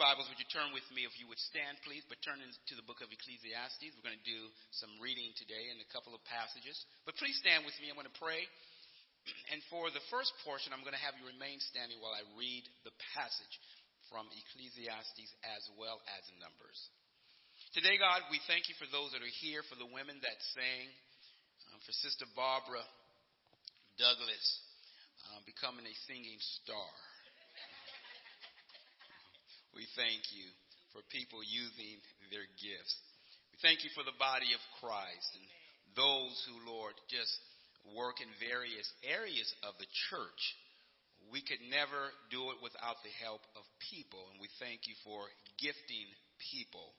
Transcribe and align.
Bibles, 0.00 0.32
would 0.32 0.40
you 0.40 0.48
turn 0.48 0.72
with 0.72 0.88
me 0.96 1.04
if 1.04 1.12
you 1.20 1.28
would 1.28 1.36
stand, 1.52 1.76
please? 1.84 2.00
But 2.08 2.16
turn 2.24 2.40
into 2.40 2.72
the 2.72 2.80
book 2.88 3.04
of 3.04 3.12
Ecclesiastes. 3.12 3.92
We're 3.92 4.00
going 4.00 4.16
to 4.16 4.24
do 4.24 4.48
some 4.72 4.88
reading 4.96 5.28
today 5.36 5.68
in 5.68 5.76
a 5.76 5.84
couple 5.92 6.16
of 6.16 6.24
passages. 6.24 6.72
But 7.04 7.20
please 7.20 7.36
stand 7.36 7.68
with 7.68 7.76
me. 7.84 7.92
I'm 7.92 8.00
going 8.00 8.08
to 8.08 8.16
pray. 8.16 8.48
And 9.52 9.60
for 9.68 9.92
the 9.92 10.00
first 10.08 10.32
portion, 10.40 10.72
I'm 10.72 10.80
going 10.88 10.96
to 10.96 11.04
have 11.04 11.20
you 11.20 11.28
remain 11.28 11.60
standing 11.68 12.00
while 12.00 12.16
I 12.16 12.24
read 12.32 12.64
the 12.88 12.96
passage 13.12 13.54
from 14.08 14.24
Ecclesiastes 14.32 15.36
as 15.52 15.68
well 15.76 16.00
as 16.16 16.24
Numbers. 16.40 16.80
Today, 17.76 18.00
God, 18.00 18.24
we 18.32 18.40
thank 18.48 18.72
you 18.72 18.76
for 18.80 18.88
those 18.88 19.12
that 19.12 19.20
are 19.20 19.36
here, 19.44 19.60
for 19.68 19.76
the 19.76 19.84
women 19.84 20.16
that 20.24 20.40
sang, 20.56 20.88
uh, 21.68 21.76
for 21.84 21.92
Sister 21.92 22.24
Barbara 22.32 22.88
Douglas 24.00 24.46
uh, 25.28 25.44
becoming 25.44 25.84
a 25.84 25.94
singing 26.08 26.40
star. 26.64 26.88
We 29.74 29.86
thank 29.94 30.22
you 30.34 30.46
for 30.90 31.02
people 31.14 31.42
using 31.46 31.98
their 32.30 32.46
gifts. 32.58 32.94
We 33.54 33.58
thank 33.62 33.86
you 33.86 33.90
for 33.94 34.02
the 34.02 34.16
body 34.18 34.50
of 34.50 34.62
Christ 34.82 35.30
and 35.38 35.46
those 35.94 36.34
who, 36.46 36.56
Lord, 36.66 36.94
just 37.10 37.30
work 37.96 38.20
in 38.20 38.30
various 38.38 38.86
areas 39.06 39.48
of 39.62 39.78
the 39.78 39.88
church. 40.10 40.42
We 41.30 41.44
could 41.44 41.62
never 41.70 42.10
do 42.32 42.50
it 42.50 42.58
without 42.64 42.98
the 43.06 43.14
help 43.22 43.44
of 43.54 43.62
people, 43.92 44.20
and 44.32 44.42
we 44.42 44.50
thank 44.58 44.88
you 44.90 44.96
for 45.06 45.28
gifting 45.60 46.08
people. 46.50 46.90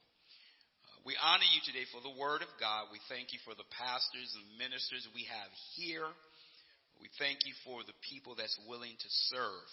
Uh, 0.87 1.03
we 1.03 1.17
honor 1.19 1.47
you 1.51 1.59
today 1.65 1.83
for 1.89 1.99
the 1.99 2.15
Word 2.15 2.45
of 2.45 2.51
God. 2.61 2.93
We 2.93 3.01
thank 3.11 3.33
you 3.35 3.41
for 3.43 3.57
the 3.57 3.67
pastors 3.75 4.31
and 4.37 4.45
ministers 4.61 5.03
we 5.11 5.27
have 5.27 5.51
here. 5.75 6.07
We 7.01 7.09
thank 7.17 7.43
you 7.49 7.57
for 7.65 7.81
the 7.81 7.97
people 8.07 8.37
that's 8.37 8.55
willing 8.69 8.93
to 8.93 9.09
serve. 9.33 9.67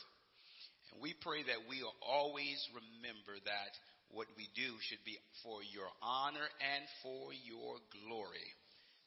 And 0.92 1.02
we 1.02 1.14
pray 1.18 1.44
that 1.44 1.68
we 1.68 1.84
always 2.00 2.58
remember 2.72 3.36
that 3.44 3.72
what 4.08 4.28
we 4.36 4.48
do 4.56 4.72
should 4.88 5.02
be 5.04 5.20
for 5.44 5.60
your 5.60 5.88
honor 6.00 6.48
and 6.60 6.84
for 7.04 7.32
your 7.44 7.76
glory. 8.04 8.48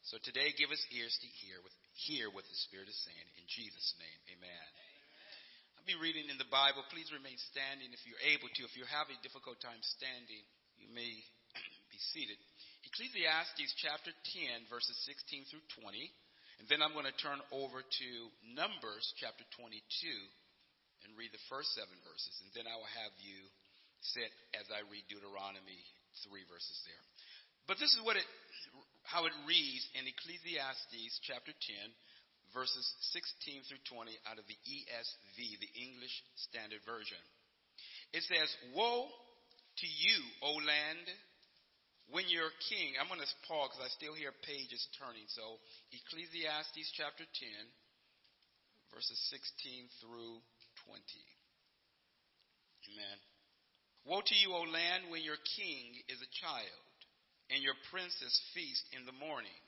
So 0.10 0.18
today, 0.22 0.54
give 0.58 0.74
us 0.74 0.82
ears 0.94 1.14
to 1.22 1.30
hear 1.46 1.62
with 1.62 1.74
hear 2.10 2.30
what 2.34 2.46
the 2.46 2.58
Spirit 2.66 2.90
is 2.90 2.98
saying. 3.06 3.28
In 3.38 3.46
Jesus' 3.46 3.94
name, 4.02 4.20
amen. 4.34 4.50
amen. 4.50 5.02
I'll 5.78 5.90
be 5.90 5.98
reading 5.98 6.30
in 6.30 6.42
the 6.42 6.50
Bible. 6.50 6.82
Please 6.90 7.10
remain 7.14 7.38
standing 7.54 7.94
if 7.94 8.02
you're 8.06 8.26
able 8.34 8.50
to. 8.50 8.62
If 8.66 8.74
you're 8.74 8.90
having 8.90 9.18
a 9.18 9.26
difficult 9.26 9.62
time 9.62 9.82
standing, 9.98 10.42
you 10.78 10.90
may 10.90 11.14
be 11.94 12.00
seated. 12.14 12.38
Ecclesiastes 12.86 13.78
chapter 13.78 14.10
10, 14.10 14.70
verses 14.74 14.98
16 15.06 15.54
through 15.54 15.66
20. 15.86 16.10
And 16.62 16.70
then 16.70 16.82
I'm 16.82 16.94
going 16.94 17.10
to 17.10 17.18
turn 17.22 17.42
over 17.54 17.82
to 17.82 18.10
Numbers 18.46 19.06
chapter 19.18 19.46
22 19.58 19.74
and 21.12 21.20
read 21.20 21.36
the 21.36 21.48
first 21.52 21.76
seven 21.76 22.00
verses, 22.08 22.32
and 22.40 22.48
then 22.56 22.72
I 22.72 22.80
will 22.80 22.88
have 23.04 23.12
you 23.20 23.44
sit 24.16 24.32
as 24.56 24.64
I 24.72 24.88
read 24.88 25.04
Deuteronomy 25.12 25.84
three 26.24 26.48
verses 26.48 26.80
there. 26.88 27.04
But 27.68 27.84
this 27.84 27.92
is 27.92 28.00
what 28.08 28.16
it, 28.16 28.24
how 29.04 29.28
it 29.28 29.36
reads 29.44 29.84
in 30.00 30.08
Ecclesiastes 30.08 31.20
chapter 31.28 31.52
10, 31.52 32.56
verses 32.56 32.88
16 33.12 33.68
through 33.68 33.84
20 33.92 34.16
out 34.24 34.40
of 34.40 34.48
the 34.48 34.56
ESV, 34.56 35.40
the 35.60 35.74
English 35.76 36.16
Standard 36.48 36.80
Version. 36.88 37.20
It 38.16 38.24
says, 38.24 38.48
Woe 38.72 39.12
to 39.12 39.88
you, 39.88 40.18
O 40.48 40.64
land, 40.64 41.06
when 42.12 42.28
your 42.32 42.52
king, 42.72 42.96
I'm 43.00 43.08
going 43.12 43.24
to 43.24 43.32
pause 43.48 43.72
because 43.72 43.88
I 43.88 43.92
still 43.96 44.16
hear 44.16 44.32
pages 44.44 44.84
turning. 45.00 45.28
So, 45.32 45.60
Ecclesiastes 45.92 46.92
chapter 46.96 47.24
10, 47.24 47.32
verses 48.92 49.16
16 49.32 49.88
through 50.04 50.44
20. 50.92 51.00
Amen. 52.92 53.18
Woe 54.04 54.20
to 54.20 54.36
you, 54.36 54.52
O 54.52 54.68
land, 54.68 55.08
when 55.08 55.24
your 55.24 55.40
king 55.56 55.96
is 56.12 56.20
a 56.20 56.36
child, 56.44 56.84
and 57.48 57.64
your 57.64 57.80
princes 57.88 58.36
feast 58.52 58.84
in 58.92 59.08
the 59.08 59.16
morning. 59.16 59.64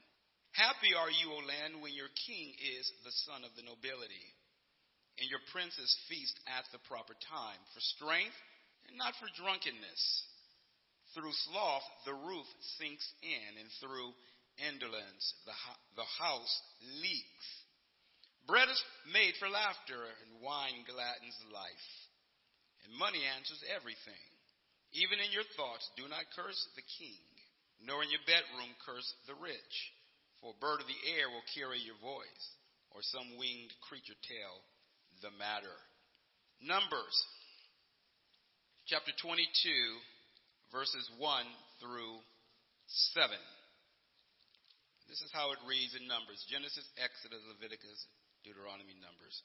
Happy 0.52 0.92
are 0.92 1.08
you, 1.08 1.32
O 1.32 1.40
land, 1.48 1.80
when 1.80 1.96
your 1.96 2.12
king 2.28 2.52
is 2.60 2.86
the 3.08 3.16
son 3.24 3.48
of 3.48 3.56
the 3.56 3.64
nobility, 3.64 4.28
and 5.16 5.32
your 5.32 5.40
princes 5.56 5.88
feast 6.12 6.36
at 6.52 6.68
the 6.76 6.84
proper 6.92 7.16
time, 7.32 7.62
for 7.72 7.80
strength 7.96 8.36
and 8.92 9.00
not 9.00 9.16
for 9.16 9.32
drunkenness. 9.40 10.04
Through 11.16 11.32
sloth 11.48 11.88
the 12.04 12.18
roof 12.20 12.48
sinks 12.76 13.06
in, 13.24 13.64
and 13.64 13.70
through 13.80 14.12
indolence 14.60 15.24
the, 15.48 15.56
the 15.96 16.10
house 16.20 16.56
leaks. 17.00 17.48
Bread 18.44 18.68
is 18.68 18.82
made 19.08 19.40
for 19.40 19.48
laughter, 19.48 20.04
and 20.04 20.44
wine 20.44 20.84
gladdens 20.84 21.40
life. 21.52 21.90
And 22.84 22.92
money 23.00 23.24
answers 23.24 23.64
everything. 23.72 24.28
Even 24.92 25.24
in 25.24 25.32
your 25.32 25.48
thoughts, 25.56 25.88
do 25.96 26.06
not 26.12 26.28
curse 26.36 26.60
the 26.76 26.86
king, 27.00 27.24
nor 27.82 28.04
in 28.04 28.12
your 28.12 28.22
bedroom 28.28 28.70
curse 28.84 29.08
the 29.26 29.34
rich. 29.40 29.76
For 30.44 30.52
a 30.52 30.62
bird 30.62 30.84
of 30.84 30.92
the 30.92 31.04
air 31.16 31.32
will 31.32 31.46
carry 31.56 31.80
your 31.80 31.98
voice, 32.04 32.46
or 32.92 33.00
some 33.02 33.40
winged 33.40 33.72
creature 33.88 34.20
tell 34.28 34.56
the 35.24 35.32
matter. 35.40 35.74
Numbers 36.60 37.16
chapter 38.92 39.16
22, 39.24 39.48
verses 40.68 41.08
1 41.16 41.24
through 41.80 42.20
7. 43.16 43.32
This 45.08 45.24
is 45.24 45.32
how 45.32 45.56
it 45.56 45.64
reads 45.64 45.96
in 45.96 46.12
Numbers 46.12 46.44
Genesis, 46.52 46.84
Exodus, 47.00 47.40
Leviticus, 47.48 48.04
Deuteronomy, 48.44 48.96
Numbers. 49.00 49.42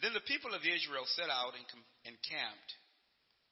Then 0.00 0.12
the 0.12 0.28
people 0.28 0.52
of 0.52 0.64
Israel 0.64 1.08
set 1.16 1.32
out 1.32 1.56
and 1.56 1.64
encamped 2.04 2.72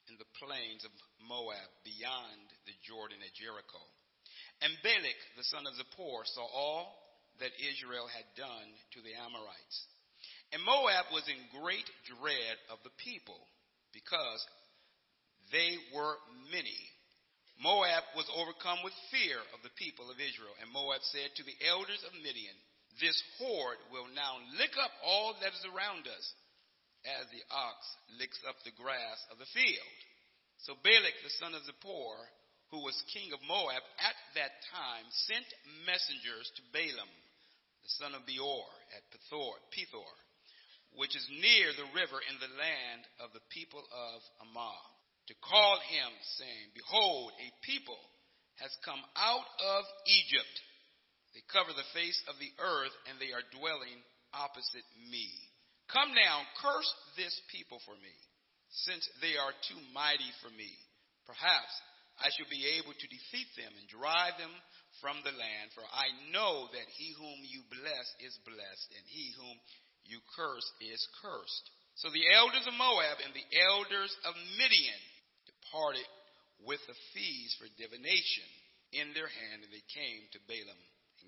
in 0.09 0.17
the 0.21 0.29
plains 0.37 0.85
of 0.85 0.93
Moab 1.25 1.69
beyond 1.81 2.45
the 2.69 2.77
Jordan 2.85 3.17
at 3.25 3.33
Jericho. 3.33 3.81
And 4.61 4.73
Balak, 4.85 5.19
the 5.37 5.49
son 5.49 5.65
of 5.65 5.73
Zippor, 5.73 6.21
saw 6.29 6.45
all 6.45 6.93
that 7.41 7.51
Israel 7.57 8.07
had 8.07 8.25
done 8.37 8.69
to 8.95 8.99
the 9.01 9.17
Amorites. 9.17 9.77
And 10.53 10.61
Moab 10.63 11.09
was 11.11 11.25
in 11.27 11.59
great 11.59 11.89
dread 12.05 12.55
of 12.69 12.79
the 12.85 12.93
people 13.01 13.41
because 13.91 14.39
they 15.51 15.75
were 15.91 16.15
many. 16.53 16.77
Moab 17.59 18.03
was 18.15 18.29
overcome 18.31 18.83
with 18.83 18.93
fear 19.11 19.39
of 19.55 19.63
the 19.63 19.73
people 19.79 20.11
of 20.11 20.21
Israel. 20.21 20.53
And 20.61 20.71
Moab 20.71 21.01
said 21.11 21.33
to 21.35 21.43
the 21.43 21.57
elders 21.65 21.99
of 22.07 22.15
Midian, 22.19 22.55
this 22.99 23.17
horde 23.39 23.81
will 23.91 24.07
now 24.15 24.39
lick 24.57 24.73
up 24.79 24.91
all 25.03 25.35
that 25.41 25.53
is 25.53 25.65
around 25.67 26.07
us, 26.07 26.25
as 27.05 27.29
the 27.29 27.43
ox 27.53 27.79
licks 28.17 28.39
up 28.49 28.57
the 28.63 28.73
grass 28.73 29.19
of 29.29 29.37
the 29.37 29.49
field. 29.53 29.93
So 30.65 30.73
Balak, 30.81 31.13
the 31.21 31.37
son 31.37 31.53
of 31.53 31.61
Zippor, 31.67 32.17
who 32.73 32.81
was 32.81 32.97
king 33.13 33.29
of 33.35 33.43
Moab 33.45 33.83
at 34.01 34.17
that 34.39 34.57
time, 34.73 35.05
sent 35.29 35.45
messengers 35.85 36.49
to 36.57 36.61
Balaam, 36.73 37.11
the 37.85 37.93
son 38.01 38.17
of 38.17 38.25
Beor, 38.25 38.65
at 38.95 39.05
Pethor, 39.13 39.53
Pethor, 39.69 40.13
which 40.97 41.13
is 41.13 41.27
near 41.29 41.69
the 41.77 41.91
river 41.93 42.17
in 42.25 42.37
the 42.41 42.53
land 42.57 43.03
of 43.21 43.29
the 43.35 43.43
people 43.53 43.83
of 43.83 44.17
Amaw, 44.41 44.81
to 45.29 45.35
call 45.45 45.77
him, 45.85 46.09
saying, 46.41 46.73
Behold, 46.73 47.33
a 47.37 47.49
people 47.61 47.99
has 48.57 48.71
come 48.81 49.01
out 49.19 49.49
of 49.61 49.83
Egypt 50.07 50.55
they 51.35 51.43
cover 51.51 51.75
the 51.75 51.91
face 51.91 52.15
of 52.31 52.39
the 52.39 52.47
earth, 52.63 52.95
and 53.11 53.19
they 53.19 53.35
are 53.35 53.43
dwelling 53.51 53.99
opposite 54.31 54.87
me. 55.11 55.27
Come 55.91 56.15
now, 56.15 56.47
curse 56.63 56.87
this 57.19 57.35
people 57.51 57.83
for 57.83 57.93
me, 57.99 58.15
since 58.87 59.03
they 59.19 59.35
are 59.35 59.51
too 59.67 59.77
mighty 59.91 60.31
for 60.39 60.47
me. 60.55 60.71
Perhaps 61.27 61.73
I 62.23 62.31
shall 62.31 62.47
be 62.47 62.79
able 62.79 62.95
to 62.95 63.11
defeat 63.11 63.51
them 63.59 63.75
and 63.75 63.85
drive 63.91 64.39
them 64.39 64.55
from 65.03 65.19
the 65.27 65.35
land, 65.35 65.75
for 65.75 65.83
I 65.83 66.07
know 66.31 66.71
that 66.71 66.87
he 66.95 67.11
whom 67.19 67.43
you 67.43 67.67
bless 67.67 68.07
is 68.23 68.35
blessed, 68.47 68.89
and 68.95 69.03
he 69.11 69.35
whom 69.35 69.59
you 70.07 70.23
curse 70.39 70.65
is 70.79 71.03
cursed. 71.19 71.65
So 71.99 72.07
the 72.15 72.31
elders 72.31 72.63
of 72.63 72.79
Moab 72.79 73.19
and 73.19 73.35
the 73.35 73.49
elders 73.59 74.15
of 74.23 74.39
Midian 74.55 75.03
departed 75.51 76.07
with 76.63 76.79
the 76.87 76.95
fees 77.11 77.51
for 77.59 77.67
divination 77.75 78.47
in 78.95 79.11
their 79.11 79.27
hand, 79.27 79.67
and 79.67 79.71
they 79.75 79.83
came 79.91 80.23
to 80.31 80.47
Balaam 80.47 80.79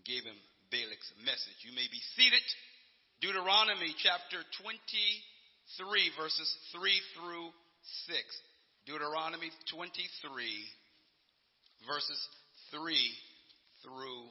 gave 0.08 0.24
him 0.24 0.40
Balak's 0.72 1.12
message. 1.28 1.60
You 1.68 1.76
may 1.76 1.86
be 1.92 2.00
seated. 2.16 2.44
Deuteronomy 3.20 3.92
chapter 4.00 4.40
23, 4.64 6.16
verses 6.16 6.50
3 6.72 6.96
through 7.20 7.52
6. 8.08 8.16
Deuteronomy 8.88 9.52
23, 9.68 9.92
verses 11.84 12.22
3 12.72 12.80
through 13.84 14.24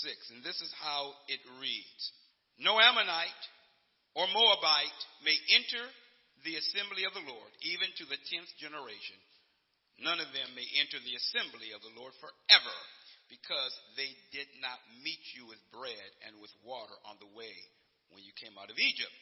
6. 0.00 0.32
And 0.32 0.40
this 0.40 0.56
is 0.64 0.72
how 0.80 1.12
it 1.28 1.44
reads 1.60 2.02
No 2.56 2.80
Ammonite 2.80 3.44
or 4.16 4.24
Moabite 4.32 5.02
may 5.24 5.36
enter 5.52 5.84
the 6.44 6.56
assembly 6.56 7.04
of 7.04 7.12
the 7.12 7.28
Lord, 7.28 7.52
even 7.68 7.88
to 8.00 8.04
the 8.08 8.18
tenth 8.32 8.50
generation. 8.58 9.20
None 10.00 10.24
of 10.24 10.32
them 10.32 10.56
may 10.56 10.66
enter 10.80 10.98
the 11.04 11.16
assembly 11.20 11.76
of 11.76 11.84
the 11.84 11.94
Lord 12.00 12.16
forever 12.18 12.76
because 13.32 13.72
they 13.96 14.12
did 14.36 14.44
not 14.60 14.76
meet 15.00 15.24
you 15.32 15.48
with 15.48 15.72
bread 15.72 16.10
and 16.28 16.36
with 16.36 16.52
water 16.60 16.92
on 17.08 17.16
the 17.16 17.32
way 17.32 17.56
when 18.12 18.20
you 18.20 18.36
came 18.36 18.52
out 18.60 18.68
of 18.68 18.76
Egypt, 18.76 19.20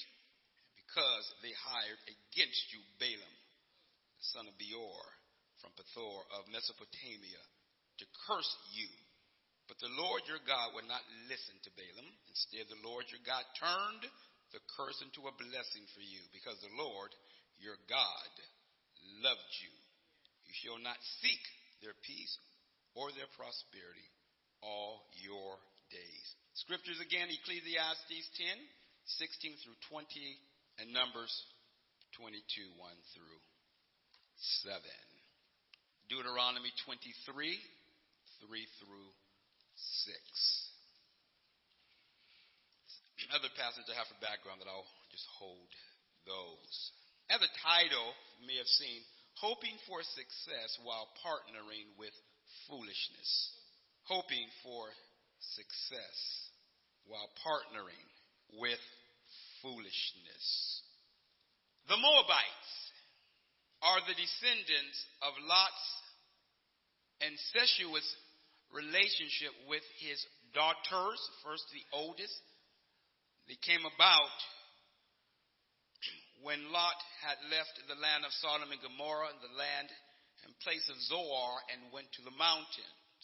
because 0.75 1.27
they 1.47 1.55
hired 1.55 2.03
against 2.11 2.75
you 2.75 2.83
Balaam, 2.99 3.37
son 4.35 4.51
of 4.51 4.59
Beor, 4.59 5.07
from 5.63 5.71
Pethor 5.79 6.27
of 6.35 6.51
Mesopotamia, 6.51 7.39
to 8.03 8.07
curse 8.27 8.51
you. 8.75 8.91
But 9.71 9.79
the 9.79 9.95
Lord 9.95 10.27
your 10.27 10.43
God 10.43 10.75
would 10.75 10.91
not 10.91 11.07
listen 11.31 11.55
to 11.63 11.79
Balaam. 11.79 12.11
Instead, 12.35 12.67
the 12.67 12.83
Lord 12.83 13.07
your 13.15 13.23
God 13.23 13.47
turned 13.63 14.03
the 14.51 14.59
curse 14.75 14.99
into 14.99 15.31
a 15.31 15.39
blessing 15.39 15.87
for 15.95 16.03
you, 16.03 16.19
because 16.35 16.59
the 16.59 16.75
Lord 16.75 17.15
your 17.63 17.79
God 17.87 18.33
loved 19.23 19.53
you. 19.63 19.71
You 20.51 20.55
shall 20.59 20.83
not 20.83 20.99
seek 21.23 21.45
their 21.87 21.95
peace 22.03 22.35
or 22.95 23.13
their 23.15 23.31
prosperity 23.39 24.07
all 24.63 25.07
your 25.23 25.57
days. 25.91 26.27
Scriptures 26.55 26.99
again, 27.01 27.31
Ecclesiastes 27.31 28.27
10, 28.37 28.59
16 29.19 29.63
through 29.65 29.79
20, 29.89 30.07
and 30.83 30.93
Numbers 30.93 31.33
22, 32.19 32.41
1 32.77 32.91
through 33.17 33.41
7. 34.67 34.83
Deuteronomy 36.11 36.73
23, 36.85 37.15
3 37.31 37.57
through 38.83 39.11
6. 39.79 40.71
Other 43.31 43.53
passage 43.55 43.87
I 43.87 43.95
have 43.95 44.11
for 44.11 44.19
background 44.19 44.59
that 44.59 44.67
I'll 44.67 44.91
just 45.15 45.29
hold 45.39 45.71
those. 46.27 46.75
As 47.31 47.39
a 47.39 47.53
title, 47.63 48.11
you 48.43 48.51
may 48.51 48.59
have 48.59 48.67
seen, 48.67 49.07
Hoping 49.39 49.79
for 49.87 50.03
Success 50.03 50.75
While 50.83 51.07
Partnering 51.23 51.95
with 51.95 52.11
Foolishness. 52.69 53.31
Hoping 54.05 54.47
for 54.63 54.87
success 55.55 56.19
while 57.07 57.29
partnering 57.47 58.07
with 58.59 58.81
foolishness. 59.63 60.47
The 61.89 61.97
Moabites 61.97 62.73
are 63.83 64.01
the 64.07 64.15
descendants 64.15 64.99
of 65.23 65.33
Lot's 65.47 65.87
incestuous 67.21 68.07
relationship 68.71 69.53
with 69.69 69.83
his 69.99 70.21
daughters, 70.55 71.21
first 71.43 71.65
the 71.73 71.85
oldest. 71.93 72.35
They 73.49 73.59
came 73.59 73.83
about 73.83 74.37
when 76.41 76.73
Lot 76.73 76.97
had 77.21 77.37
left 77.53 77.77
the 77.85 77.99
land 78.01 78.25
of 78.25 78.33
Sodom 78.41 78.73
and 78.73 78.81
Gomorrah 78.81 79.35
and 79.37 79.43
the 79.45 79.53
land 79.53 79.89
and 79.93 80.10
place 80.61 80.85
of 80.93 80.97
Zoar 81.09 81.51
and 81.73 81.93
went 81.93 82.09
to 82.17 82.23
the 82.23 82.35
mountains. 82.37 83.23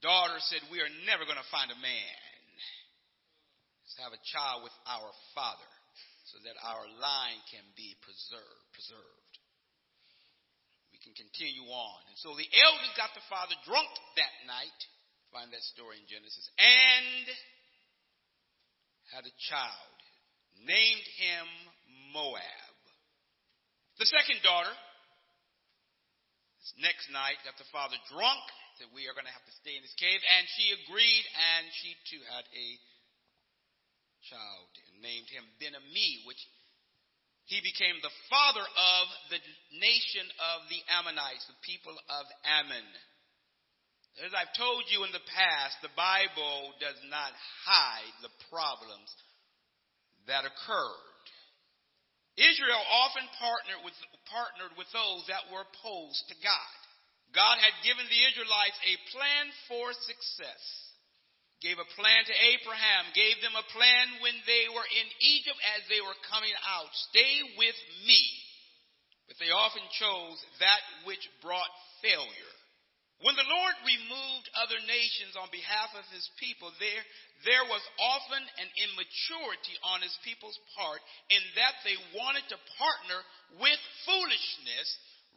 The 0.00 0.08
daughter 0.08 0.40
said, 0.48 0.64
We 0.72 0.80
are 0.80 0.92
never 1.04 1.28
going 1.28 1.40
to 1.40 1.52
find 1.52 1.68
a 1.68 1.78
man. 1.78 2.20
Let's 3.84 4.00
have 4.00 4.14
a 4.14 4.28
child 4.30 4.62
with 4.64 4.76
our 4.86 5.10
father 5.34 5.72
so 6.30 6.38
that 6.46 6.54
our 6.62 6.86
line 7.02 7.40
can 7.50 7.66
be 7.74 7.98
preserved. 8.06 8.66
preserved. 8.70 9.34
We 10.94 11.02
can 11.02 11.14
continue 11.18 11.66
on. 11.66 12.00
And 12.06 12.18
so 12.22 12.38
the 12.38 12.46
elders 12.46 12.92
got 12.94 13.10
the 13.18 13.24
father 13.26 13.56
drunk 13.66 13.90
that 14.14 14.34
night. 14.46 14.80
Find 15.34 15.50
that 15.50 15.62
story 15.74 15.98
in 15.98 16.06
Genesis. 16.06 16.46
And 16.58 17.26
had 19.10 19.26
a 19.26 19.34
child. 19.50 19.96
Named 20.62 21.06
him 21.18 21.46
Moab. 22.14 22.74
The 23.98 24.06
second 24.06 24.40
daughter, 24.46 24.70
next 26.80 27.08
night, 27.08 27.40
got 27.44 27.56
the 27.56 27.68
father 27.72 27.96
drunk. 28.12 28.44
Said, 28.76 28.92
We 28.92 29.08
are 29.08 29.16
going 29.16 29.28
to 29.28 29.36
have 29.36 29.44
to 29.44 29.60
stay 29.60 29.76
in 29.76 29.84
this 29.84 29.96
cave. 29.96 30.20
And 30.20 30.44
she 30.56 30.72
agreed, 30.84 31.24
and 31.24 31.64
she 31.80 31.96
too 32.08 32.22
had 32.28 32.44
a 32.48 32.68
child 34.28 34.70
and 34.92 35.00
named 35.00 35.28
him 35.32 35.44
Ben-Ammi, 35.60 36.28
which 36.28 36.40
he 37.48 37.58
became 37.64 37.98
the 37.98 38.14
father 38.30 38.62
of 38.62 39.04
the 39.32 39.40
nation 39.74 40.26
of 40.54 40.70
the 40.70 40.80
Ammonites, 40.86 41.48
the 41.50 41.66
people 41.66 41.96
of 41.96 42.24
Ammon. 42.46 42.88
As 44.22 44.30
I've 44.36 44.54
told 44.54 44.86
you 44.86 45.02
in 45.02 45.10
the 45.10 45.26
past, 45.32 45.80
the 45.82 45.94
Bible 45.98 46.76
does 46.78 46.98
not 47.10 47.32
hide 47.66 48.14
the 48.22 48.30
problems 48.52 49.10
that 50.26 50.46
occurred. 50.46 51.09
Israel 52.40 52.82
often 53.04 53.26
partnered 53.36 53.84
with, 53.84 53.96
partnered 54.32 54.74
with 54.80 54.88
those 54.96 55.28
that 55.28 55.52
were 55.52 55.68
opposed 55.68 56.24
to 56.32 56.36
God. 56.40 56.76
God 57.36 57.60
had 57.60 57.84
given 57.86 58.08
the 58.08 58.22
Israelites 58.32 58.78
a 58.82 58.94
plan 59.12 59.44
for 59.68 59.92
success 59.92 60.64
gave 61.60 61.76
a 61.76 61.92
plan 61.96 62.24
to 62.24 62.34
Abraham, 62.56 63.12
gave 63.12 63.36
them 63.44 63.52
a 63.52 63.70
plan 63.72 64.06
when 64.24 64.36
they 64.48 64.64
were 64.72 64.88
in 64.96 65.08
Egypt 65.20 65.60
as 65.76 65.84
they 65.92 66.00
were 66.00 66.16
coming 66.32 66.56
out. 66.64 66.88
Stay 67.12 67.36
with 67.60 67.76
me. 68.08 68.22
But 69.28 69.36
they 69.38 69.52
often 69.52 69.84
chose 69.92 70.40
that 70.64 70.82
which 71.04 71.22
brought 71.44 71.70
failure. 72.00 72.54
When 73.20 73.36
the 73.36 73.52
Lord 73.52 73.76
removed 73.84 74.48
other 74.56 74.80
nations 74.88 75.36
on 75.36 75.52
behalf 75.52 75.92
of 75.92 76.08
his 76.08 76.24
people, 76.40 76.72
there, 76.80 77.04
there 77.44 77.66
was 77.68 77.84
often 78.00 78.40
an 78.40 78.70
immaturity 78.80 79.76
on 79.84 80.00
his 80.00 80.16
people's 80.24 80.56
part 80.72 81.04
in 81.28 81.42
that 81.60 81.76
they 81.84 82.00
wanted 82.16 82.48
to 82.48 82.56
partner 82.80 83.20
with 83.60 83.80
foolishness 84.08 84.88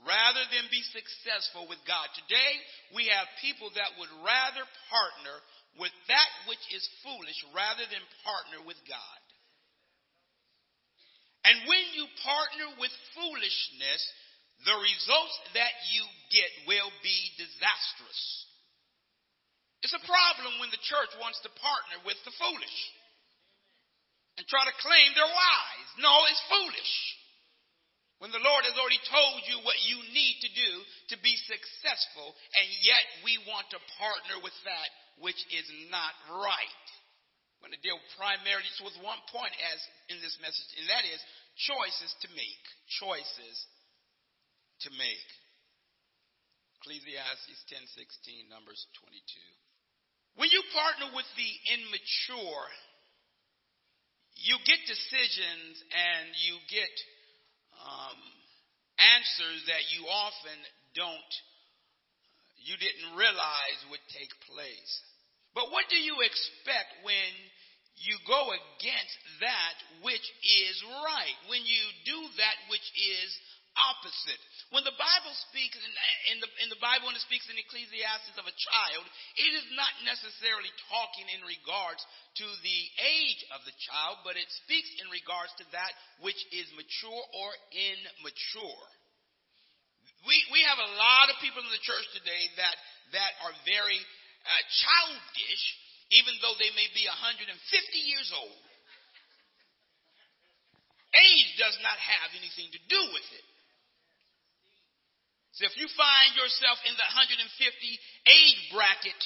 rather 0.07 0.43
than 0.47 0.71
be 0.71 0.79
successful 0.95 1.67
with 1.67 1.79
God. 1.83 2.07
Today, 2.15 2.53
we 2.95 3.11
have 3.11 3.27
people 3.43 3.67
that 3.75 3.91
would 3.99 4.11
rather 4.23 4.63
partner 4.87 5.35
with 5.75 5.91
that 6.07 6.31
which 6.47 6.63
is 6.71 6.87
foolish 7.03 7.39
rather 7.51 7.83
than 7.83 8.03
partner 8.23 8.63
with 8.63 8.79
God. 8.87 9.19
And 11.43 11.67
when 11.67 11.83
you 11.99 12.07
partner 12.23 12.79
with 12.79 12.93
foolishness, 13.11 14.01
the 14.61 14.77
results 14.77 15.35
that 15.57 15.73
you 15.91 16.03
get 16.29 16.51
will 16.69 16.91
be 17.01 17.19
disastrous. 17.35 18.21
It's 19.83 19.97
a 19.97 20.07
problem 20.07 20.63
when 20.63 20.71
the 20.71 20.79
church 20.79 21.11
wants 21.19 21.43
to 21.43 21.51
partner 21.59 21.97
with 22.07 22.15
the 22.23 22.31
foolish 22.39 22.79
and 24.39 24.47
try 24.47 24.63
to 24.63 24.81
claim 24.81 25.11
they're 25.13 25.27
wise. 25.27 25.89
No, 25.99 26.13
it's 26.31 26.45
foolish. 26.47 26.93
When 28.23 28.31
the 28.31 28.39
Lord 28.39 28.63
has 28.63 28.79
already 28.79 29.03
told 29.11 29.43
you 29.51 29.59
what 29.67 29.75
you 29.83 29.99
need 30.15 30.39
to 30.47 30.51
do 30.55 30.71
to 31.11 31.17
be 31.19 31.35
successful, 31.35 32.31
and 32.31 32.67
yet 32.79 33.03
we 33.27 33.35
want 33.51 33.67
to 33.75 33.89
partner 33.99 34.39
with 34.39 34.55
that 34.63 34.89
which 35.19 35.37
is 35.51 35.67
not 35.91 36.15
right. 36.31 36.85
I'm 37.59 37.67
going 37.67 37.75
to 37.75 37.83
deal 37.83 37.99
primarily 38.15 38.71
with 38.79 38.95
one 39.03 39.19
point 39.27 39.51
as 39.75 39.79
in 40.07 40.23
this 40.23 40.39
message, 40.39 40.71
and 40.79 40.87
that 40.87 41.03
is 41.03 41.19
choices 41.67 42.15
to 42.23 42.31
make. 42.31 42.63
Choices 43.03 43.55
to 44.83 44.91
make. 44.95 45.29
Ecclesiastes 46.81 47.63
10:16, 47.71 48.49
Numbers 48.49 48.85
22. 48.99 49.39
When 50.35 50.49
you 50.51 50.63
partner 50.73 51.15
with 51.15 51.27
the 51.37 51.51
immature, 51.71 52.67
you 54.35 54.57
get 54.65 54.79
decisions 54.87 55.83
and 55.93 56.25
you 56.43 56.59
get 56.67 56.93
um, 57.79 58.19
answers 58.97 59.65
that 59.67 59.83
you 59.93 60.07
often 60.07 60.57
don't 60.95 61.33
you 62.63 62.79
didn't 62.79 63.19
realize 63.19 63.79
would 63.91 64.03
take 64.15 64.31
place. 64.47 64.93
But 65.51 65.69
what 65.69 65.85
do 65.91 65.99
you 65.99 66.23
expect 66.23 67.03
when 67.03 67.31
you 67.99 68.15
go 68.25 68.55
against 68.55 69.19
that 69.43 69.75
which 70.01 70.23
is 70.23 70.75
right? 71.03 71.37
When 71.51 71.61
you 71.61 71.83
do 72.07 72.19
that 72.39 72.57
which 72.71 72.87
is 72.95 73.29
opposite. 73.77 74.41
When 74.69 74.85
the 74.85 74.95
Bible 74.97 75.33
speaks 75.49 75.77
in, 75.77 75.91
in, 76.33 76.37
the, 76.41 76.49
in 76.65 76.69
the 76.69 76.81
Bible, 76.81 77.09
when 77.09 77.17
it 77.17 77.25
speaks 77.25 77.45
in 77.49 77.57
Ecclesiastes 77.57 78.37
of 78.37 78.45
a 78.45 78.55
child, 78.55 79.05
it 79.37 79.51
is 79.57 79.67
not 79.73 79.93
necessarily 80.05 80.69
talking 80.89 81.27
in 81.33 81.41
regards 81.45 82.01
to 82.41 82.45
the 82.65 82.81
age 83.01 83.41
of 83.53 83.61
the 83.65 83.75
child, 83.89 84.21
but 84.25 84.37
it 84.37 84.49
speaks 84.65 84.89
in 85.01 85.07
regards 85.09 85.53
to 85.61 85.65
that 85.73 85.93
which 86.21 86.39
is 86.53 86.69
mature 86.77 87.23
or 87.37 87.49
immature. 87.73 88.85
We, 90.23 90.37
we 90.55 90.63
have 90.63 90.79
a 90.79 90.93
lot 90.95 91.27
of 91.29 91.43
people 91.43 91.59
in 91.61 91.71
the 91.73 91.83
church 91.83 92.07
today 92.15 92.43
that, 92.55 92.75
that 93.11 93.31
are 93.43 93.55
very 93.67 93.99
uh, 93.99 94.63
childish, 94.71 95.63
even 96.15 96.33
though 96.39 96.55
they 96.55 96.71
may 96.79 96.87
be 96.95 97.03
150 97.05 97.51
years 98.07 98.31
old. 98.31 98.63
Age 101.13 101.51
does 101.61 101.77
not 101.85 101.99
have 101.99 102.33
anything 102.33 102.73
to 102.73 102.81
do 102.89 103.01
with 103.13 103.27
it. 103.37 103.45
So 105.53 105.69
if 105.69 105.77
you 105.77 105.85
find 105.93 106.29
yourself 106.33 106.81
in 106.85 106.93
the 106.97 107.07
150 107.13 107.45
age 107.45 108.61
bracket, 108.73 109.21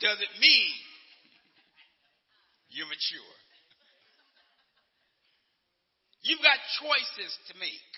does 0.00 0.16
it 0.20 0.32
mean 0.40 0.76
you're 2.72 2.88
mature? 2.88 3.36
You've 6.24 6.44
got 6.44 6.60
choices 6.80 7.32
to 7.48 7.54
make. 7.56 7.90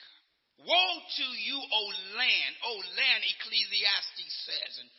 Woe 0.62 0.94
to 1.18 1.26
you, 1.42 1.58
O 1.58 1.82
land, 2.14 2.52
O 2.66 2.72
land, 2.94 3.22
Ecclesiastes 3.26 4.34
says, 4.46 4.72
and 4.78 4.90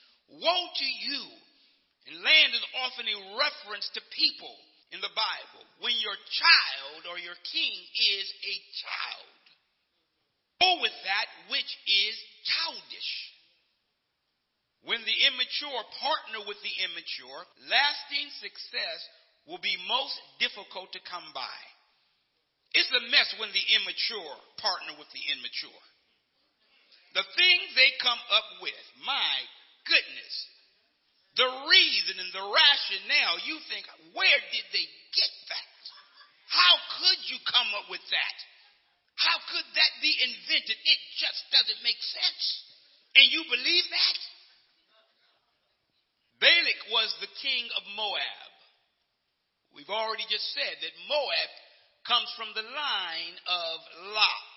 woe 0.43 0.63
to 0.75 0.87
you. 1.07 1.23
And 2.07 2.19
land 2.19 2.51
is 2.51 2.65
often 2.83 3.07
a 3.07 3.19
reference 3.39 3.87
to 3.95 4.03
people 4.11 4.55
in 4.91 4.99
the 4.99 5.13
Bible 5.15 5.63
when 5.79 5.95
your 6.03 6.19
child 6.19 7.07
or 7.07 7.15
your 7.15 7.39
king 7.47 7.75
is 8.19 8.27
a 8.43 8.55
child. 8.83 9.43
go 10.59 10.71
with 10.83 10.95
that 11.07 11.27
which 11.47 11.71
is 11.87 12.15
childish. 12.43 13.11
When 14.83 14.99
the 15.63 15.71
immature 15.71 15.87
partner 16.03 16.41
with 16.47 16.59
the 16.59 16.75
immature, 16.83 17.41
lasting 17.71 18.27
success 18.43 18.99
will 19.47 19.63
be 19.63 19.75
most 19.87 20.15
difficult 20.39 20.91
to 20.91 20.99
come 21.07 21.23
by. 21.31 21.59
It's 22.75 22.91
a 22.91 23.07
mess 23.07 23.31
when 23.39 23.51
the 23.55 23.67
immature 23.79 24.35
partner 24.59 24.99
with 24.99 25.07
the 25.15 25.23
immature. 25.31 25.83
The 27.15 27.23
things 27.37 27.67
they 27.77 27.91
come 28.01 28.19
up 28.33 28.47
with, 28.59 28.83
my 29.05 29.35
goodness. 29.85 30.35
The 31.37 31.49
reason 31.69 32.17
and 32.17 32.31
the 32.33 32.43
rationale, 32.43 33.37
you 33.45 33.57
think, 33.69 33.85
where 34.17 34.41
did 34.51 34.65
they 34.73 34.87
get 35.15 35.33
that? 35.47 35.81
How 36.49 36.73
could 36.99 37.21
you 37.29 37.37
come 37.45 37.69
up 37.77 37.87
with 37.89 38.03
that? 38.09 38.37
How 39.15 39.37
could 39.53 39.67
that 39.77 39.93
be 40.01 40.11
invented? 40.11 40.77
It 40.77 40.99
just 41.21 41.41
doesn't 41.53 41.85
make 41.85 42.01
sense. 42.01 42.43
And 43.13 43.29
you 43.29 43.45
believe 43.45 43.85
that? 43.93 44.17
Balak 46.43 46.81
was 46.91 47.07
the 47.23 47.31
king 47.39 47.71
of 47.79 47.87
Moab. 47.95 48.51
We've 49.71 49.87
already 49.87 50.27
just 50.27 50.43
said 50.51 50.75
that 50.83 51.07
Moab 51.07 51.51
comes 52.03 52.27
from 52.35 52.51
the 52.51 52.67
line 52.67 53.35
of 53.47 53.75
Lot. 54.11 54.55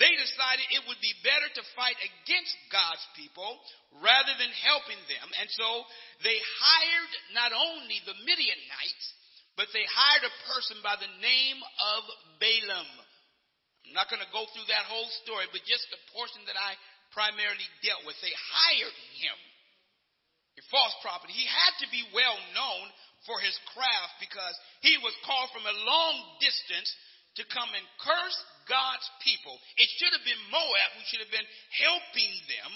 They 0.00 0.08
decided 0.16 0.64
it 0.72 0.88
would 0.88 0.96
be 1.04 1.12
better 1.20 1.52
to 1.60 1.72
fight 1.76 2.00
against 2.00 2.56
God's 2.72 3.04
people 3.20 3.60
rather 4.00 4.32
than 4.40 4.48
helping 4.64 4.96
them. 5.12 5.28
And 5.36 5.48
so 5.52 5.68
they 6.24 6.40
hired 6.40 7.12
not 7.36 7.52
only 7.52 8.00
the 8.08 8.16
Midianites, 8.24 9.06
but 9.60 9.68
they 9.76 9.84
hired 9.84 10.24
a 10.24 10.38
person 10.48 10.80
by 10.80 10.96
the 10.96 11.12
name 11.20 11.60
of 11.60 12.00
Balaam. 12.40 12.88
I'm 13.84 13.92
not 13.92 14.08
going 14.08 14.24
to 14.24 14.32
go 14.32 14.48
through 14.56 14.72
that 14.72 14.88
whole 14.88 15.10
story, 15.20 15.44
but 15.52 15.68
just 15.68 15.84
the 15.92 16.00
portion 16.16 16.40
that 16.48 16.56
I 16.56 16.80
primarily 17.12 17.68
dealt 17.84 18.08
with. 18.08 18.16
They 18.24 18.32
hired 18.32 18.96
him. 19.20 19.36
A 20.58 20.62
false 20.68 20.96
prophet. 21.00 21.32
He 21.32 21.48
had 21.48 21.74
to 21.80 21.88
be 21.88 22.04
well 22.12 22.36
known 22.52 22.86
for 23.24 23.40
his 23.40 23.56
craft 23.72 24.20
because 24.20 24.56
he 24.84 24.98
was 25.00 25.14
called 25.24 25.48
from 25.54 25.64
a 25.64 25.80
long 25.88 26.16
distance 26.44 26.90
to 27.40 27.48
come 27.48 27.70
and 27.72 27.86
curse 28.04 28.38
God's 28.68 29.08
people. 29.24 29.56
It 29.80 29.88
should 29.96 30.12
have 30.12 30.26
been 30.26 30.52
Moab 30.52 30.90
who 30.98 31.04
should 31.08 31.24
have 31.24 31.32
been 31.32 31.48
helping 31.72 32.32
them 32.52 32.72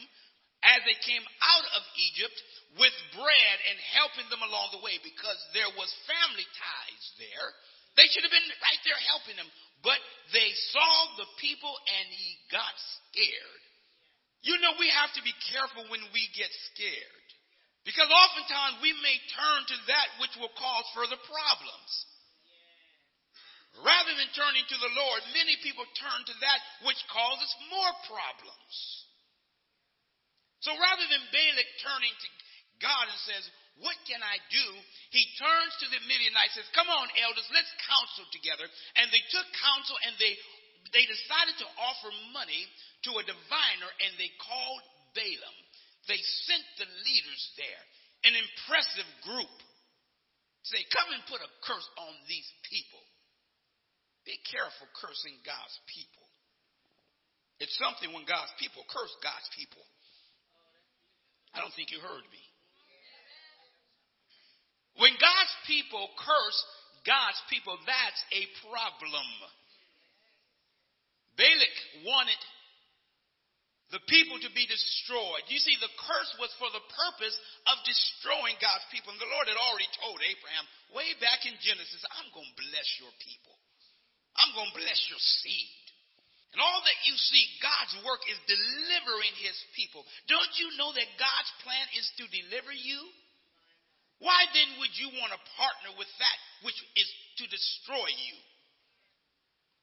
as 0.64 0.80
they 0.88 0.96
came 1.04 1.22
out 1.22 1.66
of 1.76 1.82
Egypt 2.10 2.38
with 2.80 2.94
bread 3.12 3.56
and 3.68 3.76
helping 3.92 4.26
them 4.32 4.40
along 4.40 4.72
the 4.72 4.82
way 4.82 4.96
because 5.04 5.38
there 5.52 5.68
was 5.76 6.06
family 6.08 6.48
ties 6.56 7.04
there. 7.20 7.48
They 8.00 8.08
should 8.08 8.24
have 8.24 8.32
been 8.32 8.50
right 8.64 8.82
there 8.84 9.00
helping 9.08 9.36
them, 9.36 9.48
but 9.84 10.00
they 10.32 10.50
saw 10.72 10.92
the 11.20 11.28
people 11.40 11.72
and 11.72 12.06
he 12.08 12.30
got 12.48 12.74
scared. 12.98 13.62
You 14.44 14.56
know, 14.60 14.76
we 14.80 14.88
have 14.92 15.12
to 15.16 15.22
be 15.24 15.32
careful 15.52 15.84
when 15.88 16.04
we 16.12 16.22
get 16.36 16.52
scared. 16.72 17.25
Because 17.86 18.10
oftentimes 18.10 18.82
we 18.82 18.90
may 18.98 19.14
turn 19.30 19.60
to 19.70 19.78
that 19.94 20.08
which 20.18 20.34
will 20.42 20.50
cause 20.58 20.86
further 20.90 21.14
problems. 21.22 21.90
Rather 23.78 24.10
than 24.18 24.26
turning 24.34 24.66
to 24.66 24.78
the 24.82 24.92
Lord, 24.98 25.22
many 25.38 25.54
people 25.62 25.86
turn 25.94 26.20
to 26.26 26.36
that 26.42 26.60
which 26.82 26.98
causes 27.14 27.50
more 27.70 27.92
problems. 28.10 28.74
So 30.66 30.74
rather 30.74 31.06
than 31.06 31.30
Balak 31.30 31.70
turning 31.86 32.10
to 32.10 32.28
God 32.82 33.06
and 33.06 33.20
says, 33.22 33.44
What 33.78 33.94
can 34.10 34.18
I 34.18 34.42
do? 34.50 34.66
He 35.14 35.22
turns 35.38 35.72
to 35.78 35.86
the 35.86 36.02
Midianites 36.10 36.58
and 36.58 36.66
says, 36.66 36.74
Come 36.74 36.90
on, 36.90 37.06
elders, 37.22 37.46
let's 37.54 37.70
counsel 37.86 38.26
together. 38.34 38.66
And 38.98 39.14
they 39.14 39.22
took 39.30 39.46
counsel 39.62 39.94
and 40.10 40.18
they, 40.18 40.34
they 40.90 41.06
decided 41.06 41.54
to 41.62 41.68
offer 41.86 42.10
money 42.34 42.66
to 43.06 43.22
a 43.22 43.28
diviner 43.28 43.90
and 44.02 44.18
they 44.18 44.32
called 44.42 44.82
Balaam 45.14 45.65
they 46.06 46.18
sent 46.46 46.66
the 46.78 46.88
leaders 47.06 47.42
there, 47.58 47.82
an 48.30 48.34
impressive 48.34 49.10
group. 49.26 49.56
Say, 50.66 50.82
come 50.90 51.14
and 51.14 51.22
put 51.30 51.38
a 51.38 51.50
curse 51.62 51.88
on 51.98 52.14
these 52.26 52.46
people. 52.66 53.02
Be 54.26 54.34
careful 54.50 54.90
cursing 54.98 55.38
God's 55.46 55.78
people. 55.86 56.26
It's 57.62 57.78
something 57.78 58.10
when 58.10 58.26
God's 58.26 58.50
people 58.58 58.82
curse 58.90 59.14
God's 59.22 59.46
people. 59.54 59.82
I 61.54 61.62
don't 61.62 61.72
think 61.78 61.94
you 61.94 62.02
heard 62.02 62.26
me. 62.34 62.42
When 64.98 65.14
God's 65.16 65.54
people 65.70 66.10
curse 66.18 66.60
God's 67.06 67.40
people, 67.48 67.78
that's 67.86 68.22
a 68.34 68.42
problem. 68.66 69.30
Balak 71.38 71.76
wanted 72.02 72.40
the 73.94 74.02
people 74.10 74.34
to 74.42 74.50
be 74.50 74.66
destroyed. 74.66 75.46
You 75.46 75.62
see, 75.62 75.78
the 75.78 75.92
curse 75.94 76.32
was 76.42 76.50
for 76.58 76.66
the 76.74 76.82
purpose 76.90 77.36
of 77.70 77.86
destroying 77.86 78.58
God's 78.58 78.86
people. 78.90 79.14
And 79.14 79.22
the 79.22 79.30
Lord 79.30 79.46
had 79.46 79.58
already 79.58 79.86
told 80.02 80.18
Abraham 80.18 80.66
way 80.90 81.14
back 81.22 81.46
in 81.46 81.54
Genesis, 81.62 82.02
I'm 82.18 82.26
going 82.34 82.50
to 82.50 82.58
bless 82.58 82.88
your 82.98 83.14
people. 83.22 83.54
I'm 84.34 84.52
going 84.58 84.74
to 84.74 84.80
bless 84.82 85.00
your 85.06 85.22
seed. 85.22 85.86
And 86.50 86.64
all 86.64 86.82
that 86.82 87.00
you 87.06 87.14
see, 87.14 87.44
God's 87.62 87.94
work 88.02 88.22
is 88.26 88.38
delivering 88.48 89.34
his 89.44 89.56
people. 89.76 90.02
Don't 90.26 90.54
you 90.56 90.72
know 90.80 90.90
that 90.90 91.20
God's 91.20 91.52
plan 91.62 91.86
is 91.94 92.06
to 92.18 92.24
deliver 92.32 92.72
you? 92.72 93.00
Why 94.18 94.48
then 94.56 94.80
would 94.80 94.94
you 94.96 95.12
want 95.20 95.36
to 95.36 95.50
partner 95.60 95.92
with 96.00 96.08
that 96.16 96.38
which 96.64 96.80
is 96.96 97.08
to 97.38 97.44
destroy 97.52 98.08
you? 98.08 98.36